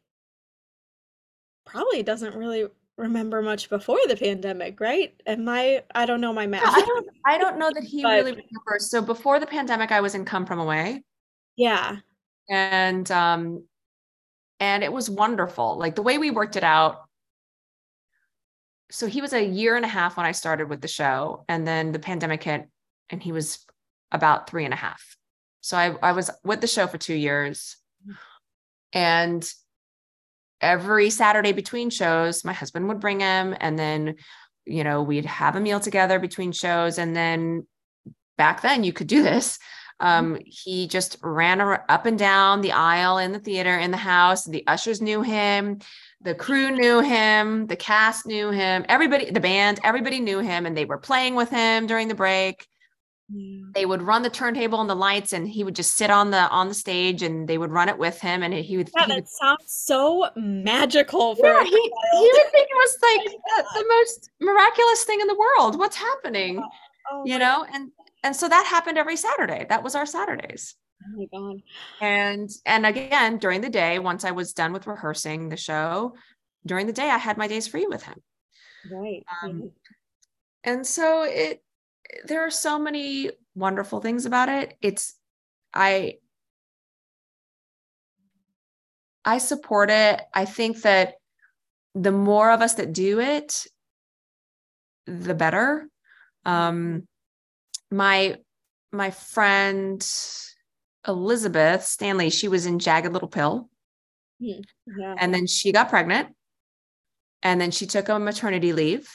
[1.64, 2.66] probably doesn't really
[2.97, 5.14] remember much before the pandemic, right?
[5.27, 6.64] And my I don't know my math.
[6.66, 8.90] I don't I don't know that he But- really remembers.
[8.90, 11.03] So before the pandemic, I was in Come From Away.
[11.57, 11.97] yeah.
[12.51, 13.64] and um
[14.61, 15.79] and it was wonderful.
[15.79, 17.09] Like the way we worked it out
[18.90, 21.66] so he was a year and a half when i started with the show and
[21.66, 22.68] then the pandemic hit
[23.11, 23.64] and he was
[24.11, 25.16] about three and a half.
[25.61, 27.77] So i, I was with the show for two years.
[28.92, 29.47] And
[30.61, 34.16] every saturday between shows my husband would bring him and then
[34.64, 36.99] you know we'd have a meal together between shows.
[36.99, 37.66] And then
[38.38, 39.59] back then you could do this
[40.01, 44.45] um, he just ran up and down the aisle in the theater, in the house.
[44.45, 45.81] The ushers knew him,
[46.21, 50.77] the crew knew him, the cast knew him, everybody, the band, everybody knew him, and
[50.77, 52.67] they were playing with him during the break.
[53.75, 56.49] They would run the turntable and the lights, and he would just sit on the
[56.49, 58.89] on the stage, and they would run it with him, and he would.
[58.97, 62.99] Yeah, he would that sounds so magical for yeah, he, he would think it was
[63.03, 63.25] like
[63.75, 65.79] the, the most miraculous thing in the world.
[65.79, 66.63] What's happening?
[67.13, 67.91] Oh You know, and
[68.22, 69.66] and so that happened every Saturday.
[69.68, 70.74] That was our Saturdays.
[71.04, 71.62] Oh my god.
[72.00, 76.14] and and again during the day once i was done with rehearsing the show
[76.66, 78.20] during the day i had my days free with him
[78.90, 79.22] Right.
[79.42, 79.70] Um,
[80.64, 81.62] and so it
[82.24, 85.14] there are so many wonderful things about it it's
[85.72, 86.14] i
[89.24, 91.14] i support it i think that
[91.94, 93.66] the more of us that do it
[95.07, 95.88] the better
[96.44, 97.07] um
[97.90, 98.37] my
[98.92, 100.07] my friend
[101.07, 103.68] elizabeth stanley she was in jagged little pill
[104.38, 104.61] Yeah.
[105.18, 106.35] and then she got pregnant
[107.42, 109.09] and then she took a maternity leave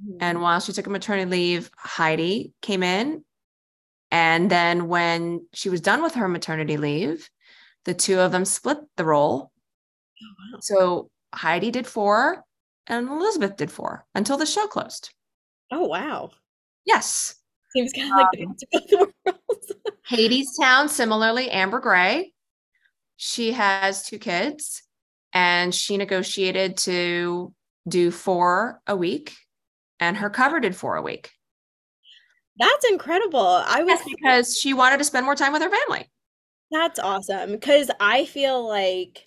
[0.00, 0.18] Mhm.
[0.20, 3.24] and while she took a maternity leave heidi came in
[4.10, 7.28] and then when she was done with her maternity leave
[7.84, 9.50] the two of them split the role
[10.22, 10.58] Oh, wow.
[10.60, 12.44] so heidi did four
[12.86, 15.10] and elizabeth did four until the show closed
[15.70, 16.30] Oh wow.
[16.84, 17.34] yes
[17.70, 19.12] Seems kind of like the Um, best of both
[19.48, 19.72] worlds.
[20.10, 22.32] Hadestown, similarly, Amber Gray.
[23.16, 24.82] She has two kids
[25.32, 27.54] and she negotiated to
[27.86, 29.34] do four a week,
[30.00, 31.30] and her cover did four a week.
[32.58, 33.38] That's incredible.
[33.38, 36.10] I was That's because she wanted to spend more time with her family.
[36.70, 39.24] That's awesome because I feel like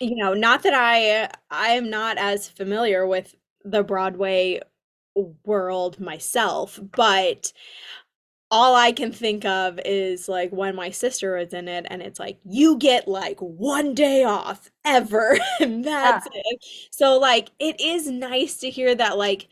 [0.00, 4.60] you know, not that I I am not as familiar with the Broadway
[5.14, 7.52] world myself, but
[8.50, 12.20] all I can think of is like when my sister was in it and it's
[12.20, 16.64] like you get like one day off ever and that's it.
[16.90, 19.48] So like it is nice to hear that like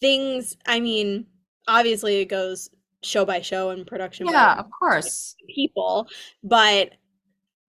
[0.00, 1.26] things, I mean,
[1.66, 2.68] obviously it goes
[3.02, 5.34] show by show and production by Yeah, of course.
[5.54, 6.08] people,
[6.42, 6.92] but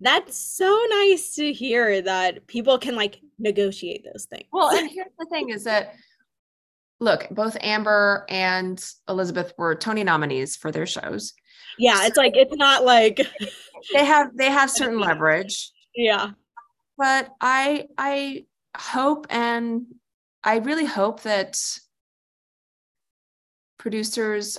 [0.01, 4.47] that's so nice to hear that people can like negotiate those things.
[4.51, 5.95] Well, and here's the thing is that
[7.03, 11.33] look, both Amber and Elizabeth were Tony nominees for their shows.
[11.77, 13.19] yeah, it's like it's not like
[13.93, 15.69] They have they have certain leverage.
[15.95, 16.31] yeah.
[16.97, 18.45] but i i
[18.77, 19.85] hope and
[20.43, 21.59] i really hope that
[23.77, 24.57] producers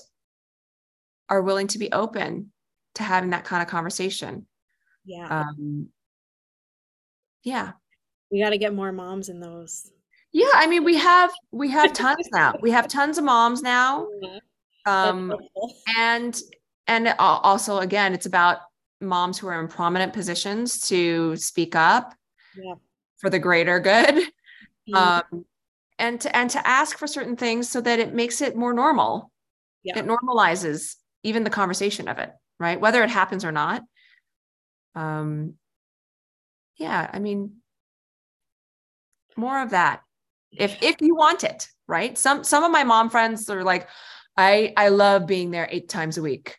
[1.30, 2.52] are willing to be open
[2.96, 4.46] to having that kind of conversation
[5.06, 5.26] Yeah.
[5.40, 5.88] um
[7.42, 7.72] yeah
[8.30, 9.90] we got to get more moms in those.
[10.34, 14.06] Yeah i mean we have we have tons now we have tons of moms now
[14.86, 15.32] um
[15.96, 16.38] and
[16.86, 18.58] and also again it's about
[19.00, 22.14] moms who are in prominent positions to speak up
[22.54, 22.74] Yeah.
[23.16, 24.28] for the greater good
[24.88, 24.94] Mhm.
[25.32, 25.44] um,
[25.98, 29.30] and to and to ask for certain things so that it makes it more normal.
[29.82, 29.98] Yeah.
[29.98, 32.78] It normalizes even the conversation of it, right?
[32.80, 33.82] Whether it happens or not.
[34.94, 35.54] Um,
[36.76, 37.62] yeah, I mean,
[39.36, 40.02] more of that.
[40.58, 42.16] If if you want it, right?
[42.16, 43.88] Some some of my mom friends are like,
[44.36, 46.58] I I love being there eight times a week.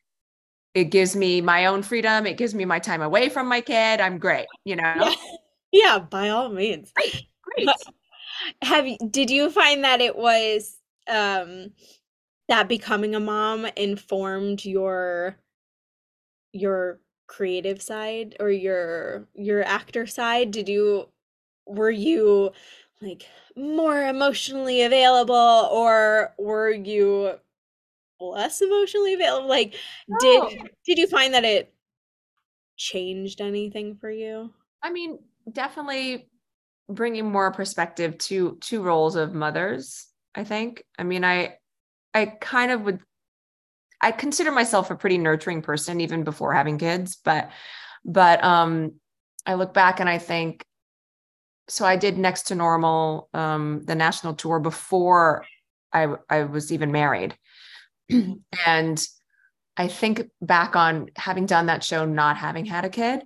[0.74, 2.26] It gives me my own freedom.
[2.28, 4.02] It gives me my time away from my kid.
[4.02, 4.94] I'm great, you know.
[4.96, 5.16] Yeah.
[5.72, 6.92] yeah, by all means.
[6.96, 7.70] Great.
[8.62, 11.72] Have you, did you find that it was um
[12.48, 15.38] that becoming a mom informed your
[16.52, 20.52] your creative side or your your actor side?
[20.52, 21.10] Did you
[21.66, 22.52] were you
[23.06, 27.34] like more emotionally available or were you
[28.20, 29.48] less emotionally available?
[29.48, 29.76] Like
[30.20, 31.74] did did you find that it
[32.78, 34.52] changed anything for you?
[34.82, 35.20] I mean,
[35.52, 36.30] definitely
[36.90, 40.08] bringing more perspective to to roles of mothers.
[40.34, 40.84] I think.
[40.98, 41.58] I mean, I
[42.14, 43.00] I kind of would.
[44.02, 47.50] I consider myself a pretty nurturing person even before having kids, but
[48.04, 48.94] but um,
[49.46, 50.66] I look back and I think
[51.68, 55.46] so I did next to normal, um, the national tour before
[55.92, 57.36] I I was even married,
[58.66, 59.08] and
[59.78, 63.24] I think back on having done that show, not having had a kid.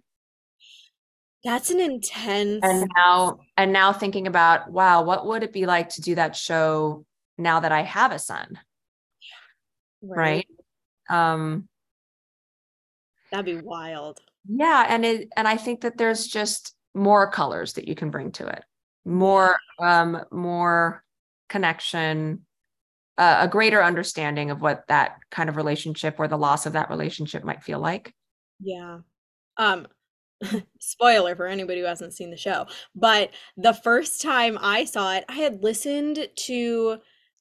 [1.44, 2.60] That's an intense.
[2.64, 6.36] And now, and now thinking about, wow, what would it be like to do that
[6.36, 7.06] show
[7.38, 8.60] now that I have a son?
[10.02, 10.46] Right.
[11.10, 11.34] right?
[11.34, 11.70] Um,
[13.32, 14.20] That'd be wild.
[14.48, 14.86] Yeah.
[14.90, 18.48] And it, and I think that there's just more colors that you can bring to
[18.48, 18.64] it,
[19.06, 21.04] more, um, more
[21.48, 22.46] connection,
[23.18, 26.90] uh, a greater understanding of what that kind of relationship or the loss of that
[26.90, 28.14] relationship might feel like.
[28.60, 29.00] Yeah.
[29.58, 29.88] Um,
[30.80, 32.66] spoiler for anybody who hasn't seen the show,
[32.96, 37.00] but the first time I saw it, I had listened to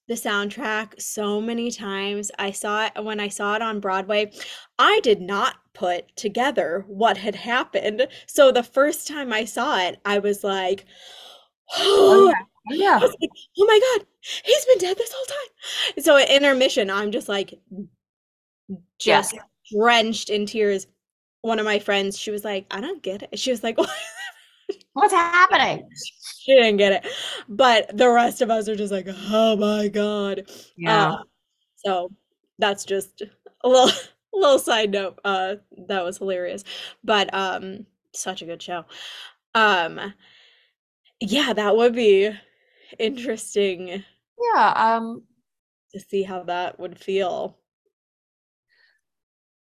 [0.08, 2.30] the soundtrack so many times.
[2.38, 4.32] I saw it when I saw it on Broadway.
[4.78, 8.08] I did not put together what had happened.
[8.26, 10.86] So the first time I saw it, I was like,
[11.76, 12.32] oh,
[12.70, 12.98] yeah.
[12.98, 14.06] Like, oh my God,
[14.44, 16.02] he's been dead this whole time.
[16.02, 17.54] So at intermission, I'm just like,
[18.98, 19.42] just yeah.
[19.72, 20.86] drenched in tears.
[21.42, 23.38] One of my friends, she was like, I don't get it.
[23.38, 23.78] She was like,
[24.92, 25.88] What's happening?
[26.40, 27.12] She didn't get it.
[27.48, 30.44] But the rest of us are just like, oh my God.
[30.76, 31.10] Yeah.
[31.10, 31.18] Uh,
[31.76, 32.10] so
[32.58, 33.22] that's just
[33.62, 33.90] a little
[34.32, 35.18] little side note.
[35.24, 35.56] Uh
[35.88, 36.64] that was hilarious.
[37.04, 38.84] But um such a good show.
[39.54, 40.14] Um
[41.20, 42.30] yeah, that would be
[42.98, 44.04] interesting.
[44.54, 45.24] Yeah, um
[45.92, 47.58] to see how that would feel.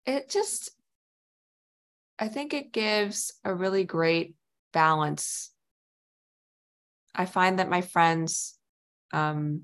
[0.06, 0.70] It just
[2.18, 4.34] I think it gives a really great
[4.74, 5.50] balance.
[7.14, 8.58] I find that my friends
[9.12, 9.62] um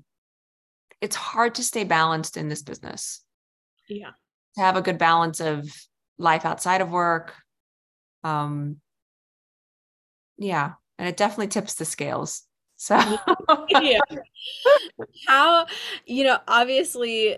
[1.01, 3.23] it's hard to stay balanced in this business.
[3.89, 4.11] Yeah.
[4.55, 5.69] To have a good balance of
[6.17, 7.35] life outside of work.
[8.23, 8.77] Um
[10.37, 12.43] yeah, and it definitely tips the scales.
[12.77, 12.97] So,
[13.69, 13.99] yeah.
[15.27, 15.67] How,
[16.07, 17.37] you know, obviously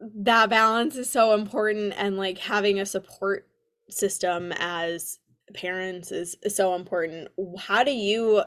[0.00, 3.48] that balance is so important and like having a support
[3.88, 5.19] system as
[5.54, 7.28] parents is, so important.
[7.58, 8.42] How do you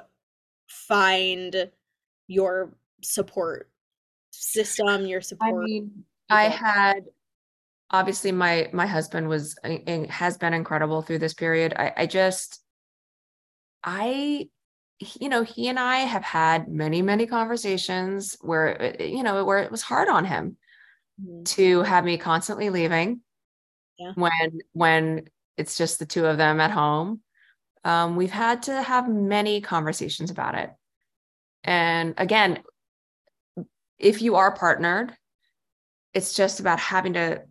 [0.68, 1.70] find
[2.28, 3.70] your support
[4.32, 5.54] system, your support?
[5.54, 7.06] I mean, I had
[7.92, 9.56] obviously my my husband was
[10.10, 11.74] has been incredible through this period.
[11.78, 12.62] I, I just
[13.84, 14.48] I
[15.20, 19.60] you know, he and I have had many, many conversations where, uh, you know, where
[19.60, 20.58] it was hard on him
[21.22, 21.44] mm-hmm.
[21.44, 23.22] to have me constantly leaving
[23.98, 24.14] yeah.
[24.16, 27.22] when, when it's just the two of them at home.
[27.84, 30.72] Um, we've had to have many conversations about it.
[31.64, 32.64] And again,
[33.98, 35.16] if you are partnered,
[36.14, 37.42] it's just about having to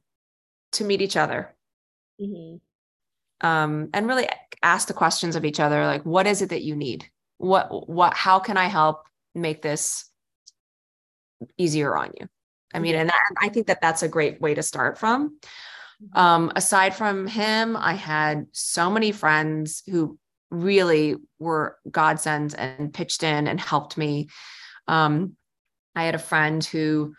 [0.73, 1.55] to meet each other
[2.21, 3.47] mm-hmm.
[3.47, 4.29] um, and really
[4.63, 7.05] ask the questions of each other like what is it that you need
[7.39, 9.03] what what how can i help
[9.35, 10.09] make this
[11.59, 12.29] easier on you
[12.73, 15.49] i mean and i think that that's a great way to start from mm-hmm.
[16.15, 20.19] Um, aside from him i had so many friends who
[20.51, 24.29] really were godsends and pitched in and helped me
[24.89, 25.37] um,
[25.95, 27.15] i had a friend who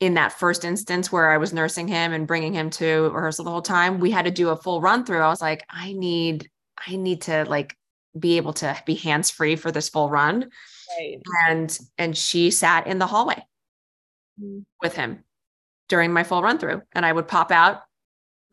[0.00, 3.50] in that first instance where I was nursing him and bringing him to rehearsal the
[3.50, 5.20] whole time, we had to do a full run through.
[5.20, 6.48] I was like, I need,
[6.86, 7.76] I need to like
[8.18, 10.50] be able to be hands free for this full run.
[10.98, 11.20] Right.
[11.48, 13.44] And and she sat in the hallway
[14.40, 14.60] mm-hmm.
[14.82, 15.22] with him
[15.90, 17.82] during my full run through and I would pop out,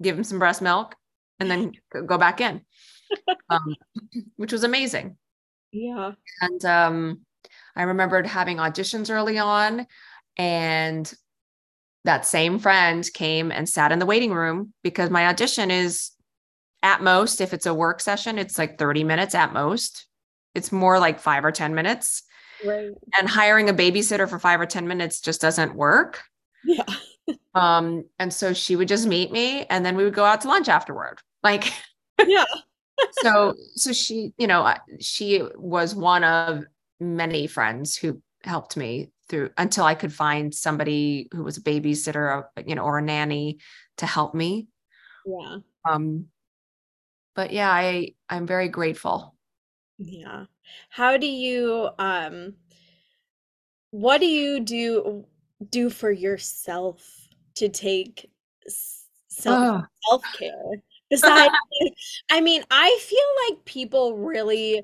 [0.02, 0.96] give him some breast milk
[1.40, 1.72] and then
[2.06, 2.62] go back in.
[3.50, 3.76] um,
[4.36, 5.16] which was amazing.
[5.72, 6.12] Yeah.
[6.42, 7.22] And um
[7.78, 9.88] I remembered having auditions early on
[10.36, 11.14] and
[12.04, 16.12] that same friend came and sat in the waiting room because my audition is
[16.84, 20.06] at most, if it's a work session, it's like 30 minutes at most.
[20.56, 22.24] It's more like five or 10 minutes.
[22.66, 22.92] Right.
[23.18, 26.22] And hiring a babysitter for five or 10 minutes just doesn't work.
[26.64, 26.84] Yeah.
[27.54, 30.48] Um, and so she would just meet me and then we would go out to
[30.48, 31.20] lunch afterward.
[31.44, 31.72] Like,
[32.26, 32.46] yeah.
[33.22, 36.64] so, so she, you know, she was one of
[37.00, 42.46] many friends who helped me through until I could find somebody who was a babysitter,
[42.66, 43.60] you know, or a nanny
[43.98, 44.68] to help me.
[45.26, 45.58] Yeah.
[45.88, 46.28] Um,
[47.36, 49.36] but yeah, I I'm very grateful.
[49.98, 50.46] Yeah.
[50.90, 52.56] How do you um
[53.92, 55.26] what do you do
[55.70, 57.17] do for yourself
[57.58, 58.30] to take
[59.30, 59.86] self oh.
[60.10, 60.82] self-care?
[61.10, 61.54] Besides
[62.32, 64.84] I mean, I feel like people really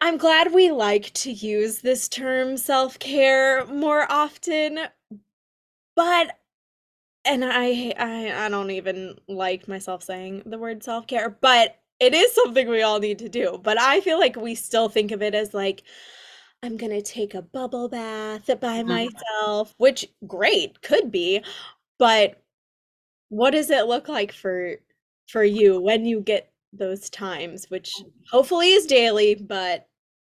[0.00, 4.78] I'm glad we like to use this term self-care more often,
[5.96, 6.38] but
[7.24, 12.32] and I I I don't even like myself saying the word self-care, but it is
[12.32, 15.34] something we all need to do, but I feel like we still think of it
[15.34, 15.82] as like
[16.62, 18.84] I'm gonna take a bubble bath by Mhm.
[18.84, 21.44] myself, which great, could be,
[21.98, 22.42] but
[23.30, 24.76] what does it look like for
[25.28, 29.88] for you when you get those times, which hopefully is daily, but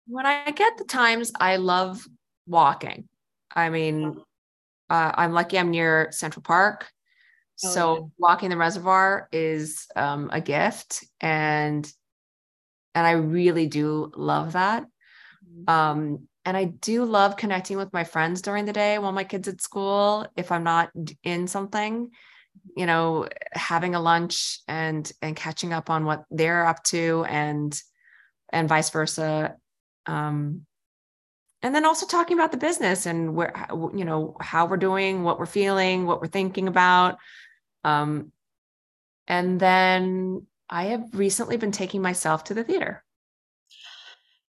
[0.07, 2.05] When I get the times, I love
[2.45, 3.07] walking.
[3.55, 4.17] I mean,
[4.89, 6.91] uh, I'm lucky I'm near Central Park.
[7.63, 7.99] Oh, So yeah.
[8.17, 11.91] walking the reservoir is um, a gift and
[12.95, 14.86] and I really do love that.
[15.68, 19.47] Um, and I do love connecting with my friends during the day while my kids
[19.47, 20.28] at school.
[20.36, 20.91] If I'm not
[21.24, 22.10] in something,
[22.76, 27.80] you know, having a lunch and and catching up on what they're up to and
[28.51, 29.56] and vice versa.
[30.06, 30.66] Um,
[31.62, 35.39] and then also talking about the business and where you know how we're doing, what
[35.39, 37.18] we're feeling, what we're thinking about.
[37.86, 38.32] Um,
[39.28, 43.04] and then I have recently been taking myself to the theater.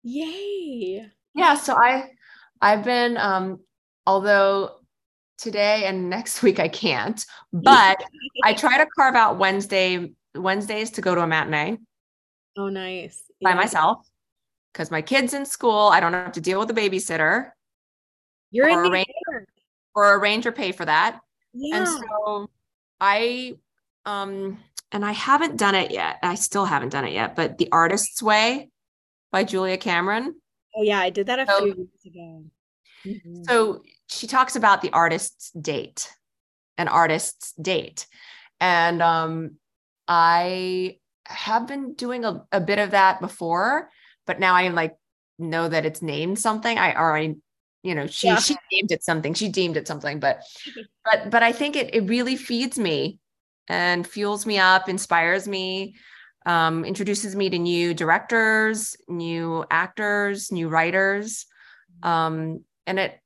[0.04, 1.06] Yay.
[1.36, 2.10] Yeah, so I
[2.62, 3.60] I've been um
[4.06, 4.72] although
[5.38, 8.04] today and next week I can't, but
[8.44, 11.78] I try to carve out Wednesday Wednesdays to go to a matinee
[12.58, 13.24] Oh, nice.
[13.42, 13.56] by Yeah.
[13.56, 14.08] myself
[14.72, 17.52] because my kids in school, I don't have to deal with a babysitter
[18.52, 19.08] You're in arrange
[19.96, 21.20] or arrange or pay for that.
[21.54, 21.78] Yeah.
[21.78, 22.50] And so
[23.00, 23.56] I
[24.06, 24.60] um
[24.92, 26.18] and I haven't done it yet.
[26.22, 28.70] I still haven't done it yet, but The Artist's Way
[29.34, 30.36] by Julia Cameron.
[30.76, 32.44] Oh, yeah, I did that a So- few years ago.
[33.06, 33.46] Mhm.
[33.50, 36.10] So she talks about the artist's date,
[36.78, 38.08] an artist's date.
[38.62, 39.58] And um,
[40.08, 43.90] I have been doing a, a bit of that before,
[44.26, 44.96] but now I like
[45.38, 46.78] know that it's named something.
[46.78, 47.36] I already,
[47.82, 48.38] you know, she Yeah.
[48.40, 49.34] she named it something.
[49.34, 50.42] She deemed it something, but
[51.06, 53.20] but but I think it it really feeds me
[53.68, 55.96] and fuels me up, inspires me,
[56.46, 61.46] um, introduces me to new directors, new actors, new writers.
[62.02, 63.20] Um, and it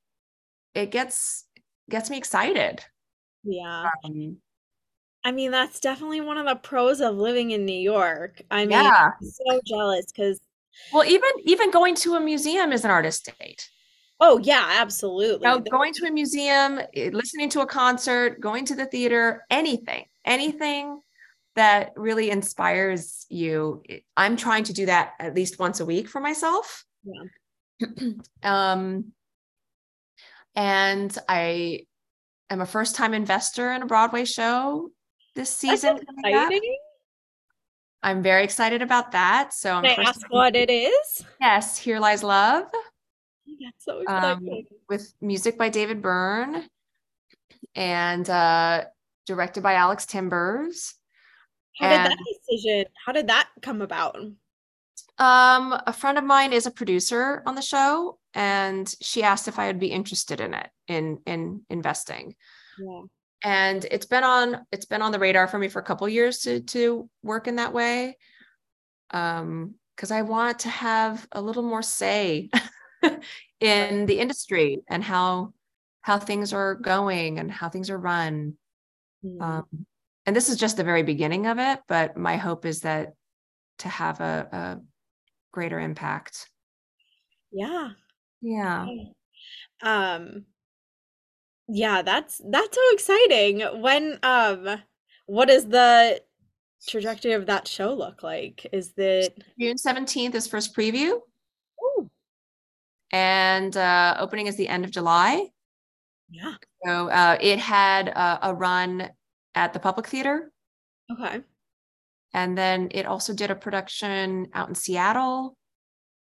[0.74, 1.44] it gets
[1.90, 2.84] gets me excited.
[3.44, 3.90] Yeah.
[4.04, 4.36] Um,
[5.24, 8.40] I mean, that's definitely one of the pros of living in New York.
[8.50, 9.10] I mean, yeah.
[9.20, 10.38] I'm so jealous because,
[10.92, 13.68] Well, even even going to a museum is an artist date.
[14.20, 15.44] oh, yeah, absolutely.
[15.46, 19.44] Now, The- going to a museum, eh, listening to a concert, going to the theater,
[19.50, 21.00] anything, anything
[21.58, 23.82] that really inspires you.
[24.16, 26.84] I'm trying to do that at least once a week for myself.
[27.04, 28.12] Yeah.
[28.42, 29.12] um,
[30.54, 31.86] and I
[32.50, 34.90] am a first time investor in a Broadway show
[35.34, 35.98] this season.
[35.98, 36.50] coming up.
[36.50, 36.78] exciting.
[38.02, 39.52] I'm very excited about that.
[39.52, 41.24] So I'm Can I ask what it is?
[41.40, 42.64] Yes, Here Lies Love
[43.60, 44.66] That's so um, exciting.
[44.88, 46.68] with music by David Byrne
[47.74, 48.84] and uh,
[49.26, 50.94] directed by Alex Timbers.
[51.78, 54.16] How did that decision, how did that come about?
[55.18, 59.58] Um, a friend of mine is a producer on the show, and she asked if
[59.58, 62.36] I would be interested in it, in in investing.
[62.78, 63.02] Yeah.
[63.44, 66.40] And it's been on it's been on the radar for me for a couple years
[66.40, 68.16] to to work in that way.
[69.10, 72.50] Um, because I want to have a little more say
[73.60, 75.52] in the industry and how
[76.02, 78.56] how things are going and how things are run.
[79.24, 79.42] Mhm.
[79.42, 79.86] Um,
[80.28, 83.14] and this is just the very beginning of it, but my hope is that
[83.78, 84.80] to have a, a
[85.52, 86.50] greater impact.
[87.50, 87.92] yeah.
[88.42, 88.86] Yeah.
[89.82, 90.44] Um,
[91.66, 93.60] yeah, that's that's so exciting.
[93.80, 94.82] When um
[95.24, 96.20] what does the
[96.86, 98.66] trajectory of that show look like?
[98.70, 101.20] Is it June 17th is first preview,
[101.82, 102.10] Ooh,
[103.12, 105.48] and uh, opening is the end of July.
[106.30, 106.54] yeah.
[106.84, 109.08] So uh, it had a, a run
[109.58, 110.52] at the Public Theater,
[111.10, 111.40] Okay.
[112.32, 115.56] and then it also did a production out in Seattle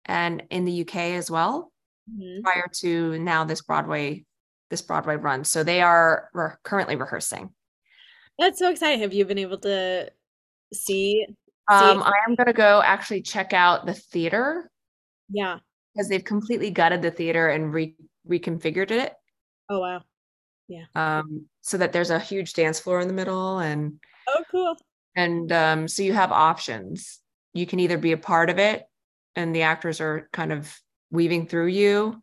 [0.05, 1.73] and in the UK as well
[2.09, 2.41] Mhm.
[2.43, 4.23] prior to now this Broadway
[4.69, 5.43] this Broadway run.
[5.45, 7.53] So they are re- currently rehearsing.
[8.37, 8.99] That's so exciting.
[8.99, 10.11] Have you been able to
[10.73, 11.25] see?
[11.71, 14.69] Um, I am going to go actually check out the theater
[15.29, 15.59] Yeah.
[15.93, 17.95] because they've completely gutted the theater and re-
[18.27, 19.13] reconfigured it
[19.69, 20.01] Oh wow.
[20.95, 24.75] Um, so that there's a huge dance floor in the middle and Oh cool.
[25.15, 27.19] and um, so you have options.
[27.53, 28.83] You can either be a part of it
[29.35, 30.73] and the actors are kind of
[31.11, 32.21] weaving through you,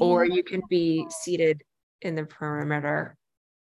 [0.00, 1.62] or Oh, you can be seated
[2.02, 3.16] in the perimeter.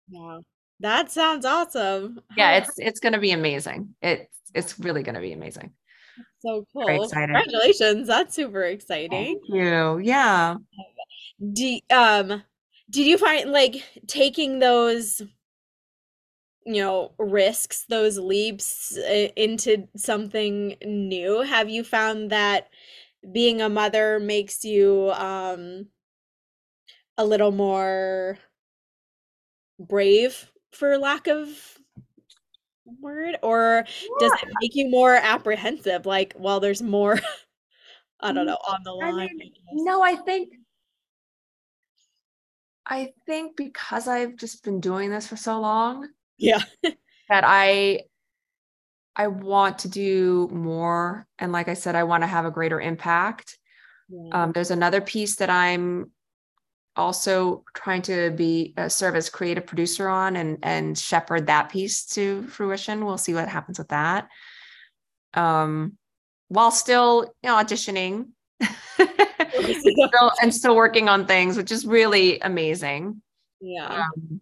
[0.09, 0.41] wow.
[0.81, 2.19] That sounds awesome.
[2.35, 3.95] Yeah, it's it's going to be amazing.
[4.01, 5.71] It's it's really going to be amazing.
[6.39, 6.85] so cool.
[6.85, 7.33] very excited.
[7.33, 8.07] Congratulations.
[8.07, 9.09] That's super exciting.
[9.11, 9.99] Thank you.
[9.99, 10.55] Yeah.
[11.53, 12.43] Do, um,
[12.89, 15.21] did you find like taking those
[16.65, 22.69] you know, risks, those leaps uh, into something new, have you found that
[23.31, 25.87] being a mother makes you um
[27.17, 28.37] a little more
[29.79, 31.47] brave for lack of
[33.01, 33.37] word?
[33.41, 33.85] Or
[34.19, 36.05] does it make you more apprehensive?
[36.05, 37.19] Like well there's more
[38.21, 40.53] i don't know on the I line mean, no, I think
[42.87, 46.07] I think because I've just been doing this for so long
[46.37, 46.61] yeah
[47.29, 48.01] that I
[49.15, 52.81] I want to do more and like I said I want to have a greater
[52.81, 53.57] impact.
[54.09, 54.43] Yeah.
[54.43, 56.11] Um, there's another piece that I'm
[56.95, 62.05] also trying to be uh, serve as creative producer on and and shepherd that piece
[62.07, 63.05] to fruition.
[63.05, 64.27] We'll see what happens with that.
[65.33, 65.97] Um,
[66.47, 68.29] while still you know, auditioning
[69.79, 73.21] still, and still working on things, which is really amazing.
[73.61, 74.41] yeah Um,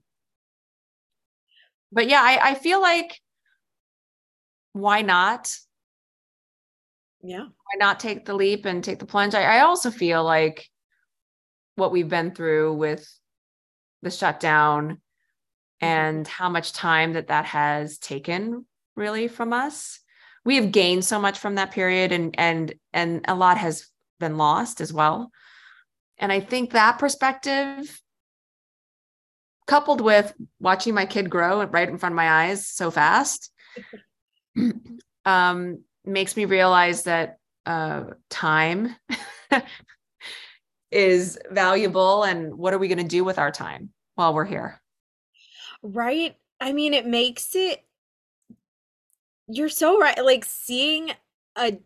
[1.92, 3.20] but yeah, I, I feel like
[4.74, 5.56] why not?
[7.22, 9.36] yeah Why not take the leap and take the plunge?
[9.36, 10.68] I, I also feel like
[11.76, 13.08] what we've been through with
[14.02, 15.00] the shutdown
[15.82, 20.00] and how much time that that has taken really from us
[20.46, 23.88] we have gained so much from that period and and and a lot has
[24.24, 25.32] been lost as well.
[26.18, 28.02] And i think that perspective
[29.68, 33.52] coupled with watching my kid grow right in front of my eyes so fast
[35.26, 38.96] um makes me realize that uh time
[40.92, 44.80] is valuable and what are we going to do with our time while we're here?
[45.82, 46.36] Right?
[46.62, 47.84] I mean it makes it
[49.48, 51.12] you're so right like seeing
[51.58, 51.78] a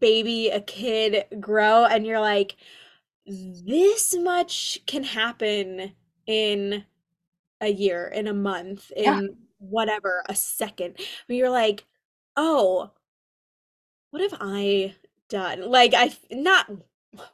[0.00, 2.56] baby a kid grow and you're like
[3.26, 5.92] this much can happen
[6.26, 6.84] in
[7.60, 9.18] a year in a month Yeah.
[9.20, 10.98] in whatever a second.
[11.26, 11.84] When you're like
[12.36, 12.90] oh
[14.10, 14.94] what have i
[15.28, 15.70] done?
[15.70, 16.70] Like i not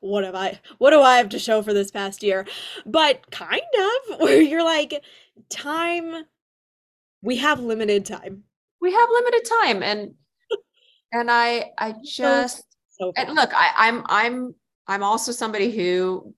[0.00, 2.46] what have i what do i have to show for this past year?
[2.86, 3.60] But kind
[4.10, 5.02] of where you're like
[5.50, 6.24] time
[7.22, 8.44] we have limited time.
[8.80, 10.14] We have limited time and
[11.12, 14.54] and i i just so and look i i'm i'm
[14.86, 16.34] i'm also somebody who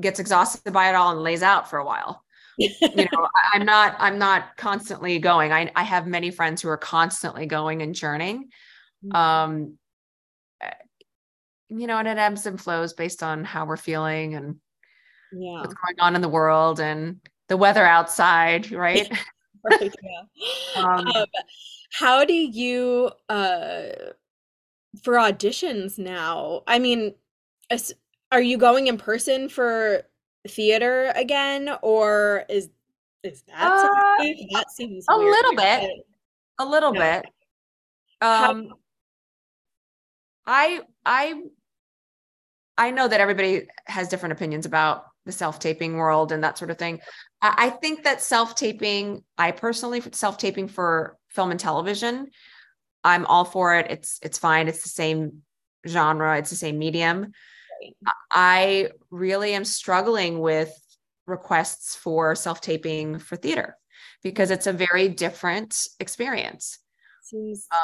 [0.00, 2.22] gets exhausted by it all and lays out for a while.
[2.58, 5.52] You know I, i'm not i'm not constantly going.
[5.52, 8.48] I i have many friends who are constantly going and churning.
[9.12, 9.76] Um
[10.60, 10.70] eh,
[11.68, 14.56] you know and it ebbs and flows based on how we're feeling and
[15.32, 15.60] yeah.
[15.60, 19.10] what's going on in the world and the weather outside right?
[19.64, 20.76] Right yeah.
[20.84, 21.26] Um, um,
[21.98, 23.82] how do you uh
[25.02, 26.62] for auditions now?
[26.66, 27.14] I mean
[27.70, 27.94] as-
[28.32, 30.02] are you going in person for
[30.48, 32.68] theater again or is
[33.22, 34.24] is that Uh,
[34.58, 35.30] that seems a weird.
[35.30, 35.90] little bit.
[36.58, 37.20] a little Yeah.
[37.22, 37.30] bit.
[38.20, 38.68] How- um
[40.46, 41.40] i i
[42.76, 46.76] i know that everybody has different opinions about the self-taping world and that sort of
[46.76, 47.00] thing.
[47.40, 52.28] I, I think that self-taping i personally self-taping for film and television
[53.04, 53.86] i'm all for it.
[53.90, 54.66] It's it's fine.
[54.66, 55.42] It's the same
[55.86, 56.38] genre.
[56.38, 57.20] It's the same medium.
[57.20, 58.14] Right.
[58.30, 60.72] i really am struggling with
[61.26, 63.76] requests for self-taping for theater
[64.22, 66.78] because it's a very different experience.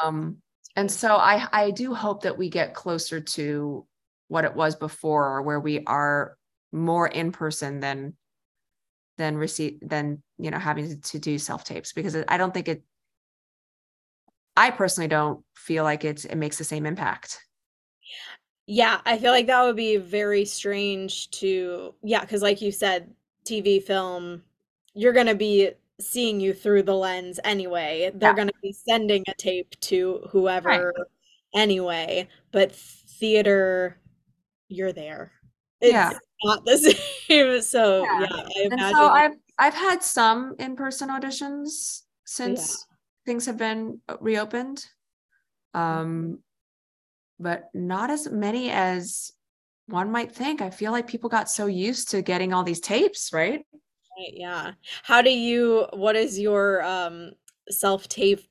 [0.03, 0.37] Um
[0.75, 3.85] and so i i do hope that we get closer to
[4.29, 6.37] what it was before where we are
[6.71, 8.13] more in person than
[9.17, 12.69] than receive than you know having to, to do self tapes because i don't think
[12.69, 12.83] it
[14.57, 17.39] i personally don't feel like it's it makes the same impact
[18.67, 23.13] Yeah, I feel like that would be very strange to, yeah, because like you said,
[23.43, 24.43] TV, film,
[24.93, 28.11] you're gonna be seeing you through the lens anyway.
[28.13, 28.35] They're Yeah.
[28.35, 30.93] gonna be sending a tape to whoever
[31.53, 33.97] anyway, but theater,
[34.69, 35.33] you're there.
[35.81, 36.11] It's Yeah.
[36.43, 36.77] not the
[37.27, 37.61] same.
[37.61, 38.19] So Yeah.
[38.21, 42.85] yeah, I and so i've i've had some in-person auditions since
[43.31, 44.85] things have been uh, reopened
[45.73, 46.39] um
[47.39, 49.31] but not as many as
[49.87, 53.31] one might think i feel like people got so used to getting all these tapes
[53.31, 53.65] right
[54.17, 54.71] Right, yeah.
[55.03, 57.31] How do you, what is your um
[57.69, 58.41] self-tape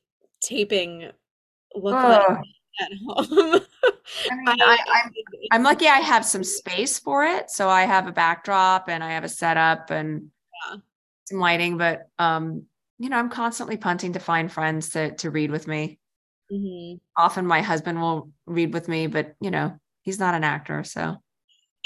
[0.41, 1.11] taping
[1.74, 2.22] look like
[2.81, 3.61] at home?
[4.31, 5.12] I mean, I, I'm,
[5.53, 7.51] I'm lucky I have some space for it.
[7.51, 10.31] So I have a backdrop and I have a setup and
[10.70, 10.78] Yeah.
[11.26, 12.64] some lighting, but um,
[13.01, 15.99] you know, I'm constantly punting to find friends to to read with me.
[16.53, 17.01] Mhm.
[17.17, 21.17] Often my husband will read with me, but you know, he's not an actor, so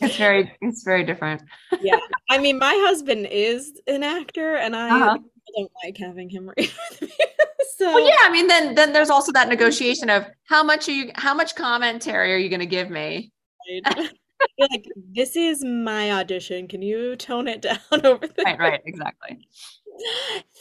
[0.00, 1.42] it's very it's very different.
[1.80, 1.98] Yeah.
[2.28, 5.18] I mean, my husband is an actor and I Uh-huh.
[5.56, 7.08] don't like having him read with me.
[7.78, 10.92] so well, yeah, I mean, then then there's also that negotiation of how much are
[10.92, 13.32] you, how much commentary are you going to give me?
[13.86, 14.10] Right.
[14.58, 14.84] like
[15.14, 16.68] this is my audition.
[16.68, 18.44] Can you tone it down over there?
[18.44, 19.38] Right, right, exactly.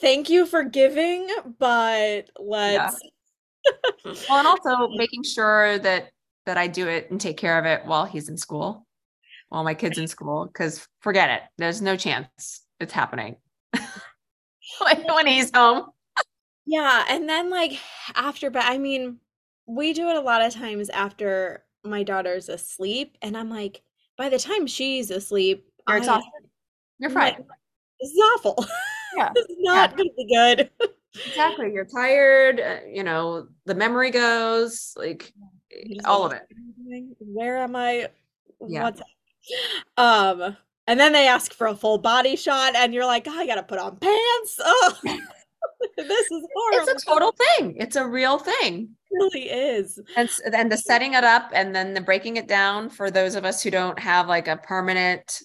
[0.01, 1.27] Thank you for giving,
[1.59, 2.99] but let's.
[3.65, 3.71] Yeah.
[4.29, 6.11] well, and also making sure that
[6.45, 8.85] that I do it and take care of it while he's in school,
[9.49, 13.37] while my kid's in school, because forget it, there's no chance it's happening
[14.81, 15.85] when he's home.
[16.65, 17.79] Yeah, and then like
[18.15, 19.19] after, but I mean,
[19.65, 23.81] we do it a lot of times after my daughter's asleep, and I'm like,
[24.17, 26.29] by the time she's asleep, you're exhausted.
[26.99, 27.33] You're fine.
[27.33, 27.47] Like,
[28.01, 28.65] this is awful.
[29.15, 29.97] Yeah, this is not yeah.
[29.97, 30.69] gonna be good.
[31.27, 31.71] exactly.
[31.73, 32.59] You're tired.
[32.59, 35.33] Uh, you know, the memory goes like
[36.05, 36.47] all of it.
[37.19, 38.09] Where am I?
[38.67, 38.83] Yeah.
[38.83, 39.01] What's
[39.97, 40.57] um,
[40.87, 43.63] and then they ask for a full body shot, and you're like, oh, I gotta
[43.63, 44.59] put on pants.
[44.59, 44.95] Oh,
[45.97, 46.89] this is horrible.
[46.89, 47.75] It's a total thing.
[47.77, 48.89] It's a real thing.
[49.11, 49.99] It really is.
[50.15, 53.45] And then the setting it up and then the breaking it down for those of
[53.45, 55.41] us who don't have like a permanent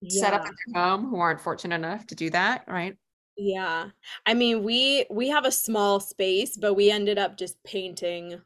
[0.00, 0.22] yeah.
[0.22, 2.96] setup at their home, who aren't fortunate enough to do that, right?
[3.36, 3.90] Yeah.
[4.26, 8.40] I mean, we we have a small space, but we ended up just painting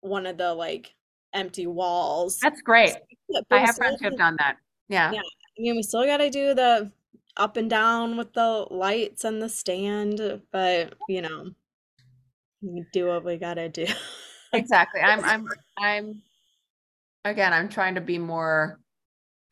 [0.00, 0.94] one of the like
[1.32, 2.38] empty walls.
[2.40, 2.96] That's great.
[3.50, 4.56] I have friends who have done that.
[4.88, 5.12] Yeah.
[5.12, 5.20] Yeah.
[5.20, 6.90] I mean, we still got to do the
[7.36, 11.50] up and down with the lights and the stand, but you know,
[12.62, 13.86] we do what we got to do.
[14.52, 15.00] exactly.
[15.04, 16.22] I'm I'm I'm
[17.24, 18.80] again, I'm trying to be more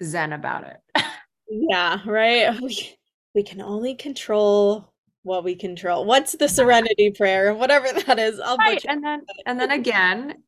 [0.03, 1.05] zen about it.
[1.51, 2.59] yeah, right.
[3.39, 6.05] We, can only control what we control.
[6.05, 7.55] What's the serenity prayer?
[7.55, 8.41] Whatever that is.
[8.41, 8.85] I'll right.
[8.89, 10.43] and then and then again,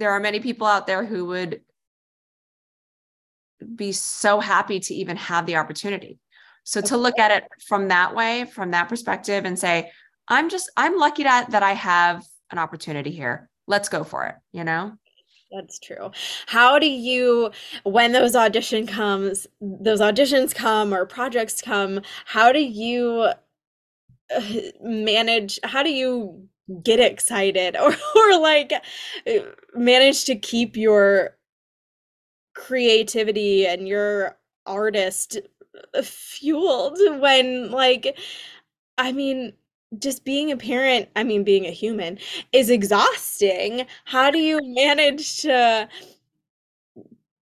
[0.00, 1.60] there are many people out there who would
[3.76, 6.18] be so happy to even have the opportunity.
[6.64, 9.92] So to look at it from that way, from that perspective and say,
[10.26, 13.48] I'm just I'm lucky that that I have an opportunity here.
[13.68, 14.98] Let's go for it, you know?
[15.52, 16.10] That's true.
[16.46, 17.50] How do you
[17.84, 23.28] when those audition comes, those auditions come or projects come, how do you
[24.34, 24.40] uh,
[24.82, 26.48] manage how do you
[26.82, 29.32] get excited or or like uh,
[29.74, 31.36] manage to keep your
[32.54, 35.38] creativity and your artist
[35.94, 38.18] uh, fueled when like
[38.98, 39.54] I mean
[39.98, 42.18] just being a parent, I mean being a human
[42.52, 43.86] is exhausting.
[44.04, 45.88] How do you manage to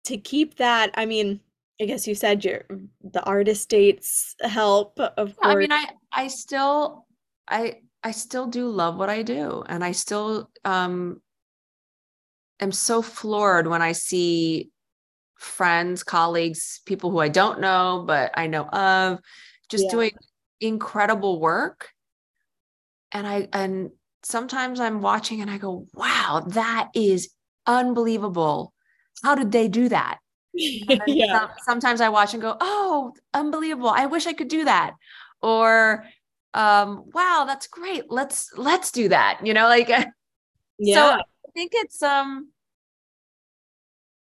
[0.04, 1.40] to keep that I mean
[1.80, 2.64] I guess you said your
[3.02, 5.36] the artist dates help of course.
[5.40, 7.06] I mean I I still
[7.48, 11.20] I I still do love what I do and I still um
[12.60, 14.70] am so floored when I see
[15.40, 19.20] friends, colleagues, people who I don't know, but I know of,
[19.70, 19.90] just yeah.
[19.90, 20.12] doing
[20.60, 21.88] incredible work.
[23.12, 23.90] And I, and
[24.22, 27.30] sometimes I'm watching and I go, wow, that is
[27.66, 28.72] unbelievable.
[29.22, 30.18] How did they do that?
[30.52, 31.48] yeah.
[31.64, 33.90] Sometimes I watch and go, oh, unbelievable.
[33.90, 34.92] I wish I could do that.
[35.42, 36.04] Or,
[36.54, 38.04] um, wow, that's great.
[38.08, 39.40] Let's, let's do that.
[39.44, 39.88] You know, like,
[40.78, 40.94] yeah.
[40.94, 42.48] so I think it's, um,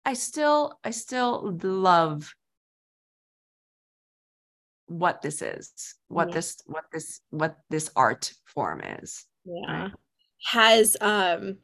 [0.06, 2.34] I still I still love
[4.88, 6.36] what this is, what yeah.
[6.36, 9.26] this what this what this art form is.
[9.46, 9.84] Yeah.
[9.84, 9.92] Right?
[10.52, 11.58] Has um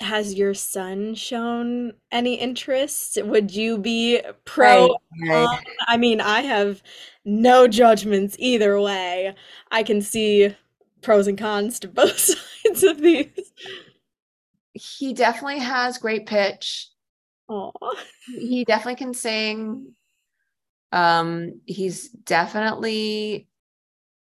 [0.00, 3.18] has your son shown any interest?
[3.22, 4.96] Would you be pro?
[5.22, 5.60] Right, right.
[5.86, 6.82] I mean, I have
[7.24, 9.34] no judgments either way.
[9.70, 10.54] I can see
[11.00, 13.52] pros and cons to both sides of these.
[14.72, 16.88] He definitely has great pitch.
[17.48, 17.72] Oh,
[18.26, 19.93] he definitely can sing.
[20.92, 23.48] Um, he's definitely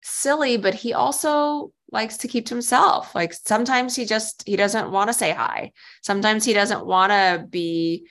[0.03, 3.15] silly, but he also likes to keep to himself.
[3.15, 5.73] Like sometimes he just he doesn't want to say hi.
[6.03, 8.07] Sometimes he doesn't want to be,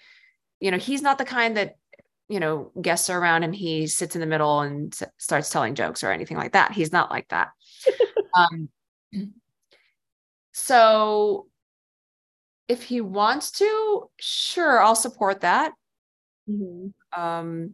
[0.60, 1.76] you know, he's not the kind that
[2.30, 6.04] you know guests are around and he sits in the middle and starts telling jokes
[6.04, 6.72] or anything like that.
[6.72, 7.50] He's not like that.
[8.36, 8.70] um,
[10.54, 11.48] so
[12.68, 15.74] if he wants to, sure, I'll support that.
[16.50, 17.22] Mm-hmm.
[17.22, 17.74] Um,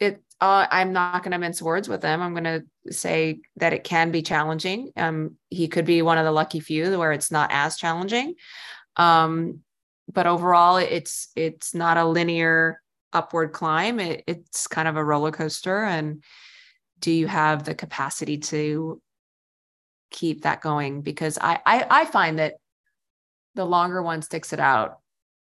[0.00, 2.22] it uh, I'm not going to mince words with him.
[2.22, 4.90] I'm going to say that it can be challenging.
[4.96, 8.34] Um, he could be one of the lucky few where it's not as challenging.
[8.96, 9.60] Um,
[10.10, 12.80] but overall, it's it's not a linear
[13.12, 14.00] upward climb.
[14.00, 15.84] It, it's kind of a roller coaster.
[15.84, 16.24] And
[16.98, 19.00] do you have the capacity to
[20.10, 22.54] keep that going because I, I I find that
[23.54, 24.98] the longer one sticks it out,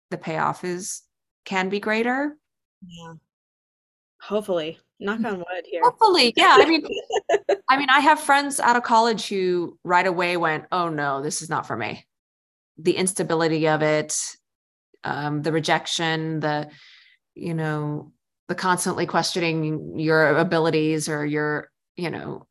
[0.09, 1.03] the payoff is
[1.45, 2.35] can be greater.
[2.85, 3.13] Yeah.
[4.21, 4.79] Hopefully.
[4.99, 5.81] knock on wood here.
[5.83, 6.57] Hopefully, yeah.
[6.59, 6.83] I mean,
[7.69, 11.41] I mean, I have friends out of college who right away went, "Oh no, this
[11.41, 12.05] is not for me."
[12.77, 14.15] The instability of it,
[15.03, 16.69] um, the rejection, the
[17.35, 18.11] you know,
[18.47, 22.45] the constantly questioning your abilities or your, you know,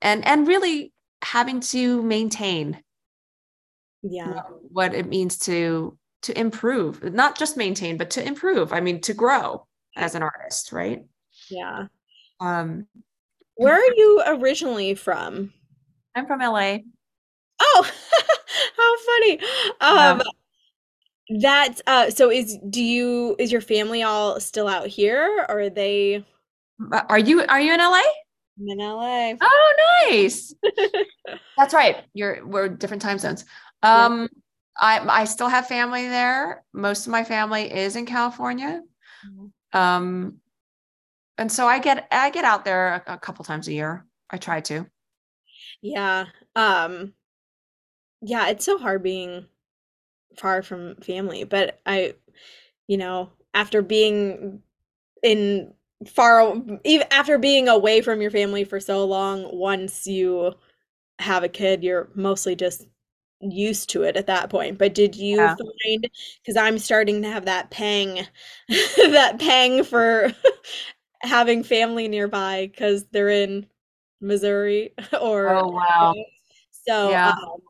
[0.00, 0.92] and and really
[1.22, 2.82] having to maintain
[4.02, 9.00] yeah what it means to to improve not just maintain but to improve i mean
[9.00, 9.64] to grow
[9.96, 11.04] as an artist right
[11.50, 11.86] yeah
[12.40, 12.86] um
[13.56, 15.52] where are you originally from
[16.14, 16.76] i'm from la
[17.60, 17.90] oh
[18.76, 19.38] how funny
[19.80, 20.22] um
[21.28, 21.38] yeah.
[21.40, 25.70] that uh so is do you is your family all still out here or are
[25.70, 26.24] they
[27.08, 28.00] are you are you in la
[28.58, 29.34] I'm in LA.
[29.40, 29.74] Oh,
[30.08, 30.54] nice.
[31.56, 32.04] That's right.
[32.14, 33.44] You're we're different time zones.
[33.82, 34.26] Um, yeah.
[34.78, 36.64] I I still have family there.
[36.72, 38.82] Most of my family is in California.
[39.26, 39.78] Mm-hmm.
[39.78, 40.38] Um,
[41.38, 44.06] and so I get I get out there a, a couple times a year.
[44.30, 44.86] I try to.
[45.80, 46.26] Yeah.
[46.56, 47.14] Um
[48.20, 49.46] yeah, it's so hard being
[50.38, 52.14] far from family, but I
[52.88, 54.62] you know, after being
[55.22, 55.72] in
[56.06, 60.54] far even after being away from your family for so long, once you
[61.18, 62.86] have a kid, you're mostly just
[63.40, 64.78] used to it at that point.
[64.78, 65.56] But did you yeah.
[65.56, 66.08] find
[66.42, 68.26] because I'm starting to have that pang
[68.68, 70.32] that pang for
[71.22, 73.66] having family nearby because they're in
[74.20, 76.14] Missouri or oh wow.
[76.70, 77.30] So yeah.
[77.30, 77.60] um,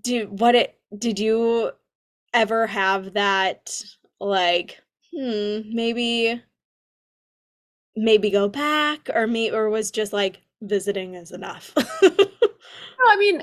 [0.00, 1.70] do what it did you
[2.32, 3.82] ever have that
[4.20, 4.80] like
[5.12, 6.40] hmm maybe
[7.96, 11.72] maybe go back or me or was just like visiting is enough
[12.02, 12.10] no
[13.06, 13.42] i mean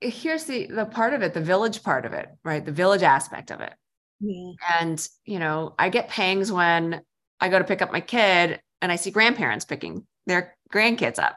[0.00, 3.50] here's the the part of it the village part of it right the village aspect
[3.50, 3.72] of it
[4.20, 4.52] yeah.
[4.78, 7.00] and you know i get pangs when
[7.40, 11.36] i go to pick up my kid and i see grandparents picking their grandkids up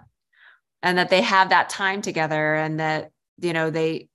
[0.84, 4.08] and that they have that time together and that you know they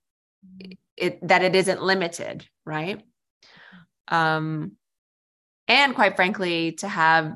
[0.95, 3.01] it that it isn't limited right?
[4.09, 4.73] Um
[5.67, 7.33] and quite frankly to have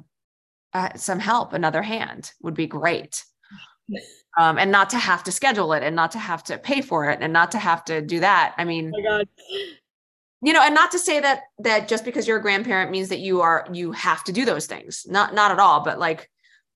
[0.74, 3.24] uh, some help another hand would be great.
[4.38, 7.10] Um, and not to have to schedule it and not to have to pay for
[7.10, 8.56] it and not to have to do that.
[8.58, 9.24] I mean oh
[10.42, 13.20] you know and not to say that that just because you're a grandparent means that
[13.20, 15.06] you are you have to do those things.
[15.10, 16.30] Not not at all but like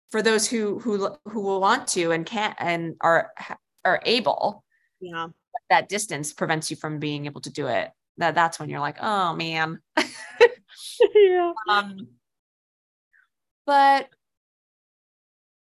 [0.10, 3.32] for those who who who will want to and can't and are
[3.84, 4.64] are able
[5.02, 5.28] yeah.
[5.70, 7.92] that distance prevents you from being able to do it.
[8.18, 9.80] That that's when you're like oh man.
[11.14, 11.52] Yeah.
[11.70, 12.08] Um
[13.66, 14.10] but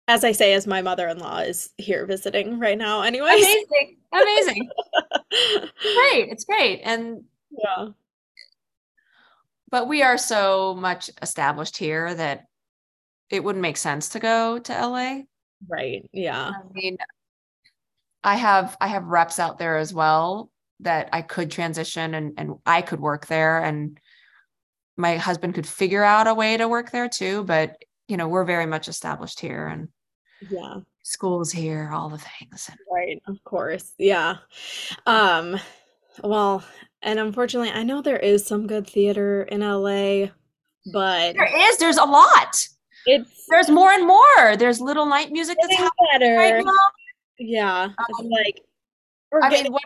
[0.07, 3.33] as I say, as my mother-in-law is here visiting right now, anyway.
[3.33, 4.69] Amazing, amazing.
[5.31, 7.23] great, it's great, and
[7.63, 7.87] yeah.
[9.69, 12.45] But we are so much established here that
[13.29, 15.21] it wouldn't make sense to go to LA.
[15.67, 16.07] Right.
[16.13, 16.51] Yeah.
[16.51, 16.97] I mean,
[18.23, 20.49] I have I have reps out there as well
[20.81, 23.99] that I could transition and and I could work there and
[24.97, 27.77] my husband could figure out a way to work there too but
[28.07, 29.87] you know we're very much established here and
[30.49, 34.37] yeah schools here all the things right of course yeah
[35.05, 35.57] um
[36.23, 36.63] well
[37.05, 40.27] and unfortunately i know there is some good theater in la
[40.93, 42.67] but there is there's a lot
[43.05, 46.71] it's there's more and more there's little night music that's happening better right now.
[47.39, 47.83] yeah
[48.19, 48.61] um, like
[49.43, 49.83] I mean, what,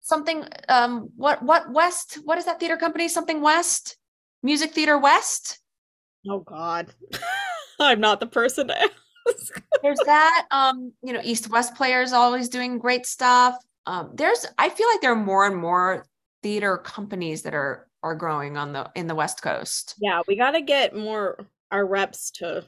[0.00, 3.96] something um what what west what is that theater company something west
[4.42, 5.62] music theater west
[6.28, 6.94] Oh God.
[7.80, 9.62] I'm not the person to ask.
[9.82, 10.46] there's that.
[10.50, 13.56] Um, you know, East West players always doing great stuff.
[13.86, 16.06] Um, there's I feel like there are more and more
[16.42, 19.94] theater companies that are are growing on the in the West Coast.
[20.00, 22.64] Yeah, we gotta get more our reps to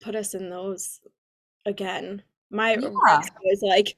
[0.00, 1.00] put us in those
[1.66, 2.22] again.
[2.50, 3.22] My yeah.
[3.50, 3.96] is like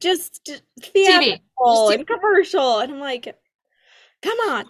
[0.00, 3.36] just theatrical and commercial, and I'm like,
[4.22, 4.64] come on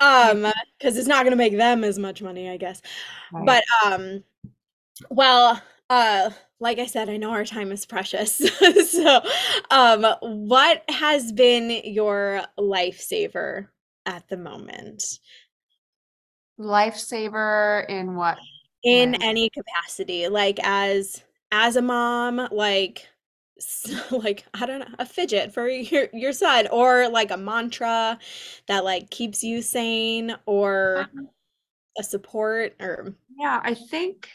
[0.00, 2.82] um because it's not going to make them as much money i guess
[3.32, 3.46] right.
[3.46, 4.22] but um
[5.10, 5.60] well
[5.90, 6.30] uh
[6.64, 8.36] like i said i know our time is precious
[8.88, 9.20] so
[9.70, 13.68] um what has been your lifesaver
[14.06, 15.20] at the moment
[16.58, 18.38] lifesaver in what
[18.82, 19.18] in way?
[19.20, 23.06] any capacity like as as a mom like
[24.10, 28.18] like I don't know, a fidget for your your son or like a mantra
[28.66, 31.26] that like keeps you sane or uh-huh.
[31.98, 34.28] a support or yeah, I think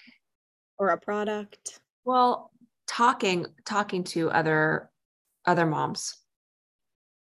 [0.77, 1.81] or a product.
[2.05, 2.51] Well,
[2.87, 4.89] talking talking to other
[5.45, 6.17] other moms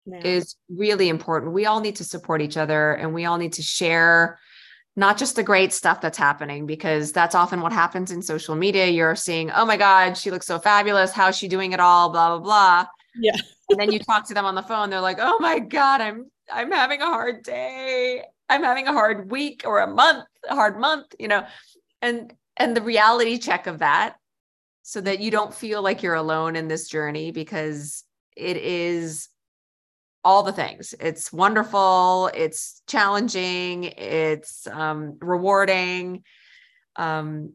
[0.07, 0.21] yeah.
[0.25, 1.53] is really important.
[1.53, 4.39] We all need to support each other and we all need to share
[4.99, 8.87] not just the great stuff that's happening because that's often what happens in social media.
[8.87, 11.13] You're seeing oh my god she looks so fabulous.
[11.13, 12.11] How's she doing it all?
[12.11, 12.87] Blah blah blah.
[13.19, 13.37] Yeah.
[13.69, 14.91] And then you talk to them on the phone.
[14.91, 18.23] They're like oh my god i'm i'm having a hard day.
[18.49, 21.45] I'm having a hard week or a month a hard month you know?
[22.01, 24.17] And and the reality check of that
[24.89, 28.05] so that you don't feel like you're alone in this journey because
[28.37, 29.29] it is
[30.23, 30.95] all the things.
[31.01, 36.23] It's wonderful, it's challenging, it's um, rewarding.
[36.95, 37.55] Um,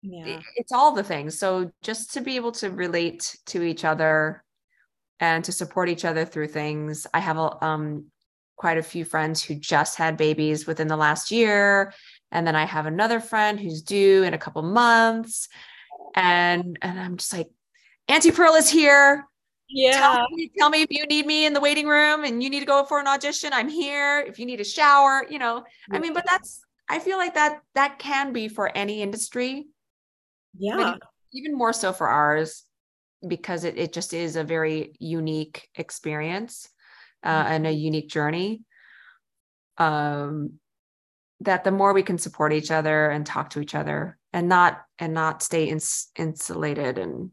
[0.00, 0.40] yeah.
[0.56, 1.38] It's all the things.
[1.38, 4.42] So just to be able to relate to each other
[5.20, 7.06] and to support each other through things.
[7.12, 8.06] I have a, um,
[8.56, 11.92] quite a few friends who just had babies within the last year.
[12.32, 15.50] And then I have another friend who's due in a couple months.
[16.14, 17.48] And and I'm just like,
[18.08, 19.24] Auntie Pearl is here.
[19.68, 20.00] Yeah.
[20.00, 22.60] Tell me, tell me if you need me in the waiting room and you need
[22.60, 23.52] to go for an audition.
[23.52, 24.18] I'm here.
[24.20, 25.96] If you need a shower, you know, yeah.
[25.96, 29.66] I mean, but that's, I feel like that, that can be for any industry.
[30.58, 30.96] Yeah.
[31.32, 32.64] even more so for ours
[33.26, 36.68] because it, it just is a very unique experience
[37.22, 37.52] uh, mm-hmm.
[37.52, 38.62] and a unique journey.
[39.78, 40.54] Um,
[41.42, 44.82] that the more we can support each other and talk to each other and not
[44.98, 47.30] and not stay ins- insulated and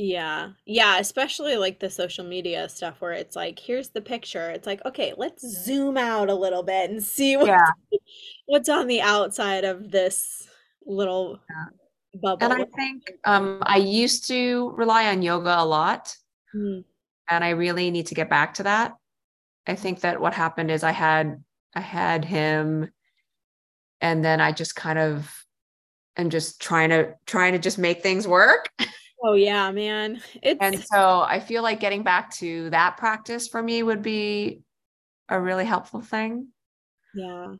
[0.00, 0.50] yeah.
[0.64, 4.48] Yeah, especially like the social media stuff where it's like, here's the picture.
[4.48, 7.70] It's like, okay, let's zoom out a little bit and see what's, yeah.
[8.46, 10.48] what's on the outside of this
[10.86, 12.20] little yeah.
[12.20, 12.44] bubble.
[12.44, 16.14] And I think um, I used to rely on yoga a lot.
[16.54, 16.84] Mm.
[17.28, 18.94] And I really need to get back to that.
[19.66, 21.42] I think that what happened is I had
[21.74, 22.90] I had him
[24.00, 25.37] and then I just kind of
[26.18, 28.70] am just trying to trying to just make things work.
[29.24, 30.20] Oh yeah, man.
[30.42, 34.62] It's and so I feel like getting back to that practice for me would be
[35.28, 36.48] a really helpful thing.
[37.14, 37.54] Yeah.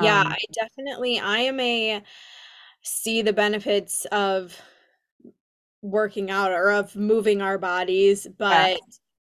[0.00, 2.02] Yeah, um, I definitely I am a
[2.82, 4.58] see the benefits of
[5.82, 8.76] working out or of moving our bodies, but yeah.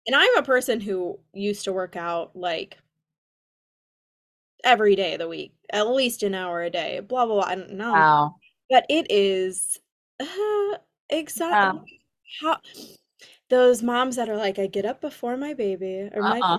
[0.07, 2.77] and I'm a person who used to work out like
[4.63, 7.45] every day of the week, at least an hour a day, blah blah blah.
[7.45, 7.93] I don't know.
[7.93, 8.35] Wow.
[8.73, 9.79] But it is
[10.19, 10.77] uh,
[11.11, 12.01] Exactly.
[12.41, 12.57] How
[13.51, 16.57] those moms that are like, I get up before my baby or my uh-uh.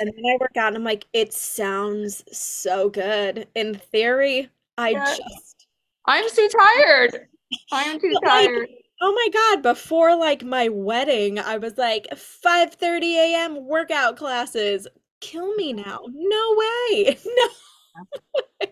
[0.00, 3.48] and then I work out and I'm like, it sounds so good.
[3.54, 5.66] In theory, I just
[6.04, 7.28] I'm too tired.
[7.72, 8.68] I am too tired.
[8.68, 13.66] Like, oh my god, before like my wedding, I was like 5 30 a.m.
[13.66, 14.86] workout classes.
[15.22, 16.00] Kill me now.
[16.12, 17.18] No way.
[17.26, 18.66] No.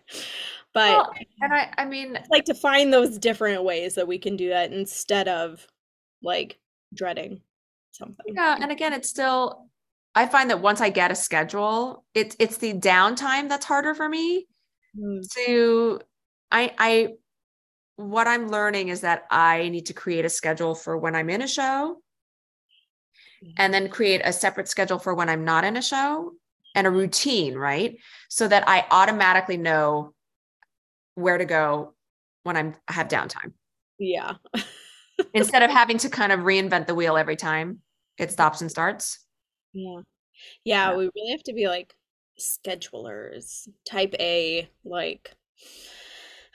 [0.74, 4.36] But well, and I I mean like to find those different ways that we can
[4.36, 5.66] do that instead of
[6.22, 6.58] like
[6.94, 7.42] dreading
[7.90, 8.34] something.
[8.34, 9.66] Yeah, and again it's still
[10.14, 14.08] I find that once I get a schedule, it's it's the downtime that's harder for
[14.08, 14.46] me
[14.98, 15.22] mm.
[15.46, 16.00] to
[16.50, 17.08] I I
[17.96, 21.42] what I'm learning is that I need to create a schedule for when I'm in
[21.42, 21.98] a show
[23.56, 26.32] and then create a separate schedule for when I'm not in a show
[26.74, 27.96] and a routine, right?
[28.28, 30.14] So that I automatically know
[31.14, 31.94] where to go
[32.42, 33.52] when I'm I have downtime.
[33.98, 34.34] Yeah.
[35.34, 37.80] Instead of having to kind of reinvent the wheel every time
[38.18, 39.20] it stops and starts.
[39.72, 40.00] Yeah.
[40.64, 40.96] Yeah, yeah.
[40.96, 41.94] we really have to be like
[42.40, 45.34] schedulers, type A, like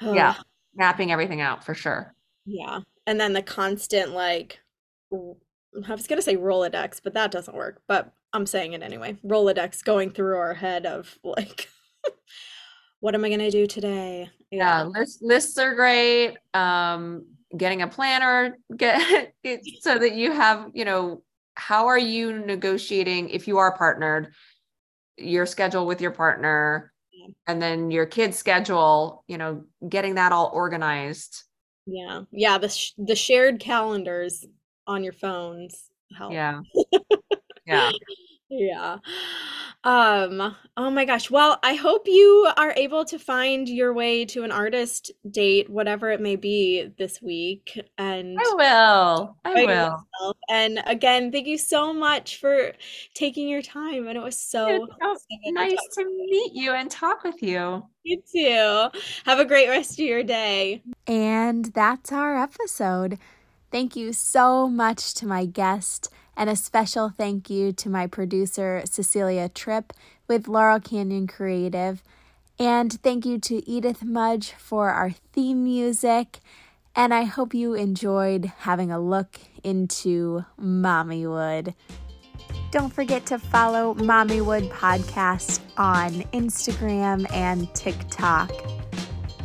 [0.02, 0.36] uh, yeah,
[0.76, 2.14] mapping everything out for sure.
[2.46, 2.82] Yeah.
[3.06, 4.60] And then the constant like
[5.14, 7.82] I was gonna say Rolodex, but that doesn't work.
[7.88, 9.18] But I'm saying it anyway.
[9.26, 11.70] Rolodex going through our head of like
[13.00, 14.30] what am I going to do today?
[14.52, 16.38] Yeah, yeah lists, lists are great.
[16.54, 17.26] Um,
[17.56, 21.24] getting a planner, get it so that you have, you know,
[21.56, 24.34] how are you negotiating if you are partnered,
[25.18, 26.94] your schedule with your partner,
[27.48, 31.44] and then your kid's schedule, you know, getting that all organized.
[31.86, 32.58] Yeah, yeah.
[32.58, 34.46] The sh- the shared calendars
[34.86, 36.34] on your phones help.
[36.34, 36.62] Yeah,
[37.66, 37.92] yeah.
[38.50, 38.98] Yeah.
[39.84, 41.30] Um, oh my gosh.
[41.30, 46.12] Well, I hope you are able to find your way to an artist date, whatever
[46.12, 47.80] it may be this week.
[47.98, 49.38] And I will.
[49.46, 49.68] I will.
[49.68, 50.38] Yourself.
[50.50, 52.74] And again, thank you so much for
[53.14, 54.08] taking your time.
[54.08, 55.18] And it was so, so
[55.52, 57.84] nice to, to meet you and talk with you.
[58.04, 59.00] You too.
[59.26, 60.84] Have a great rest of your day.
[61.06, 63.20] And that's our episode.
[63.72, 68.84] Thank you so much to my guest and a special thank you to my producer,
[68.86, 69.92] Cecilia Tripp,
[70.28, 72.04] with Laurel Canyon Creative.
[72.60, 76.40] And thank you to Edith Mudge for our theme music.
[76.96, 81.74] And I hope you enjoyed having a look into Mommywood.
[82.72, 88.52] Don't forget to follow Mommywood Podcast on Instagram and TikTok.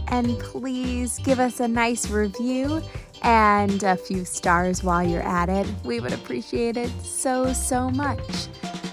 [0.08, 2.82] And please give us a nice review
[3.22, 5.66] and a few stars while you're at it.
[5.84, 8.48] We would appreciate it so, so much.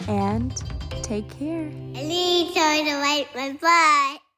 [0.08, 0.56] And
[1.02, 1.70] take care.
[1.70, 4.29] To my butt.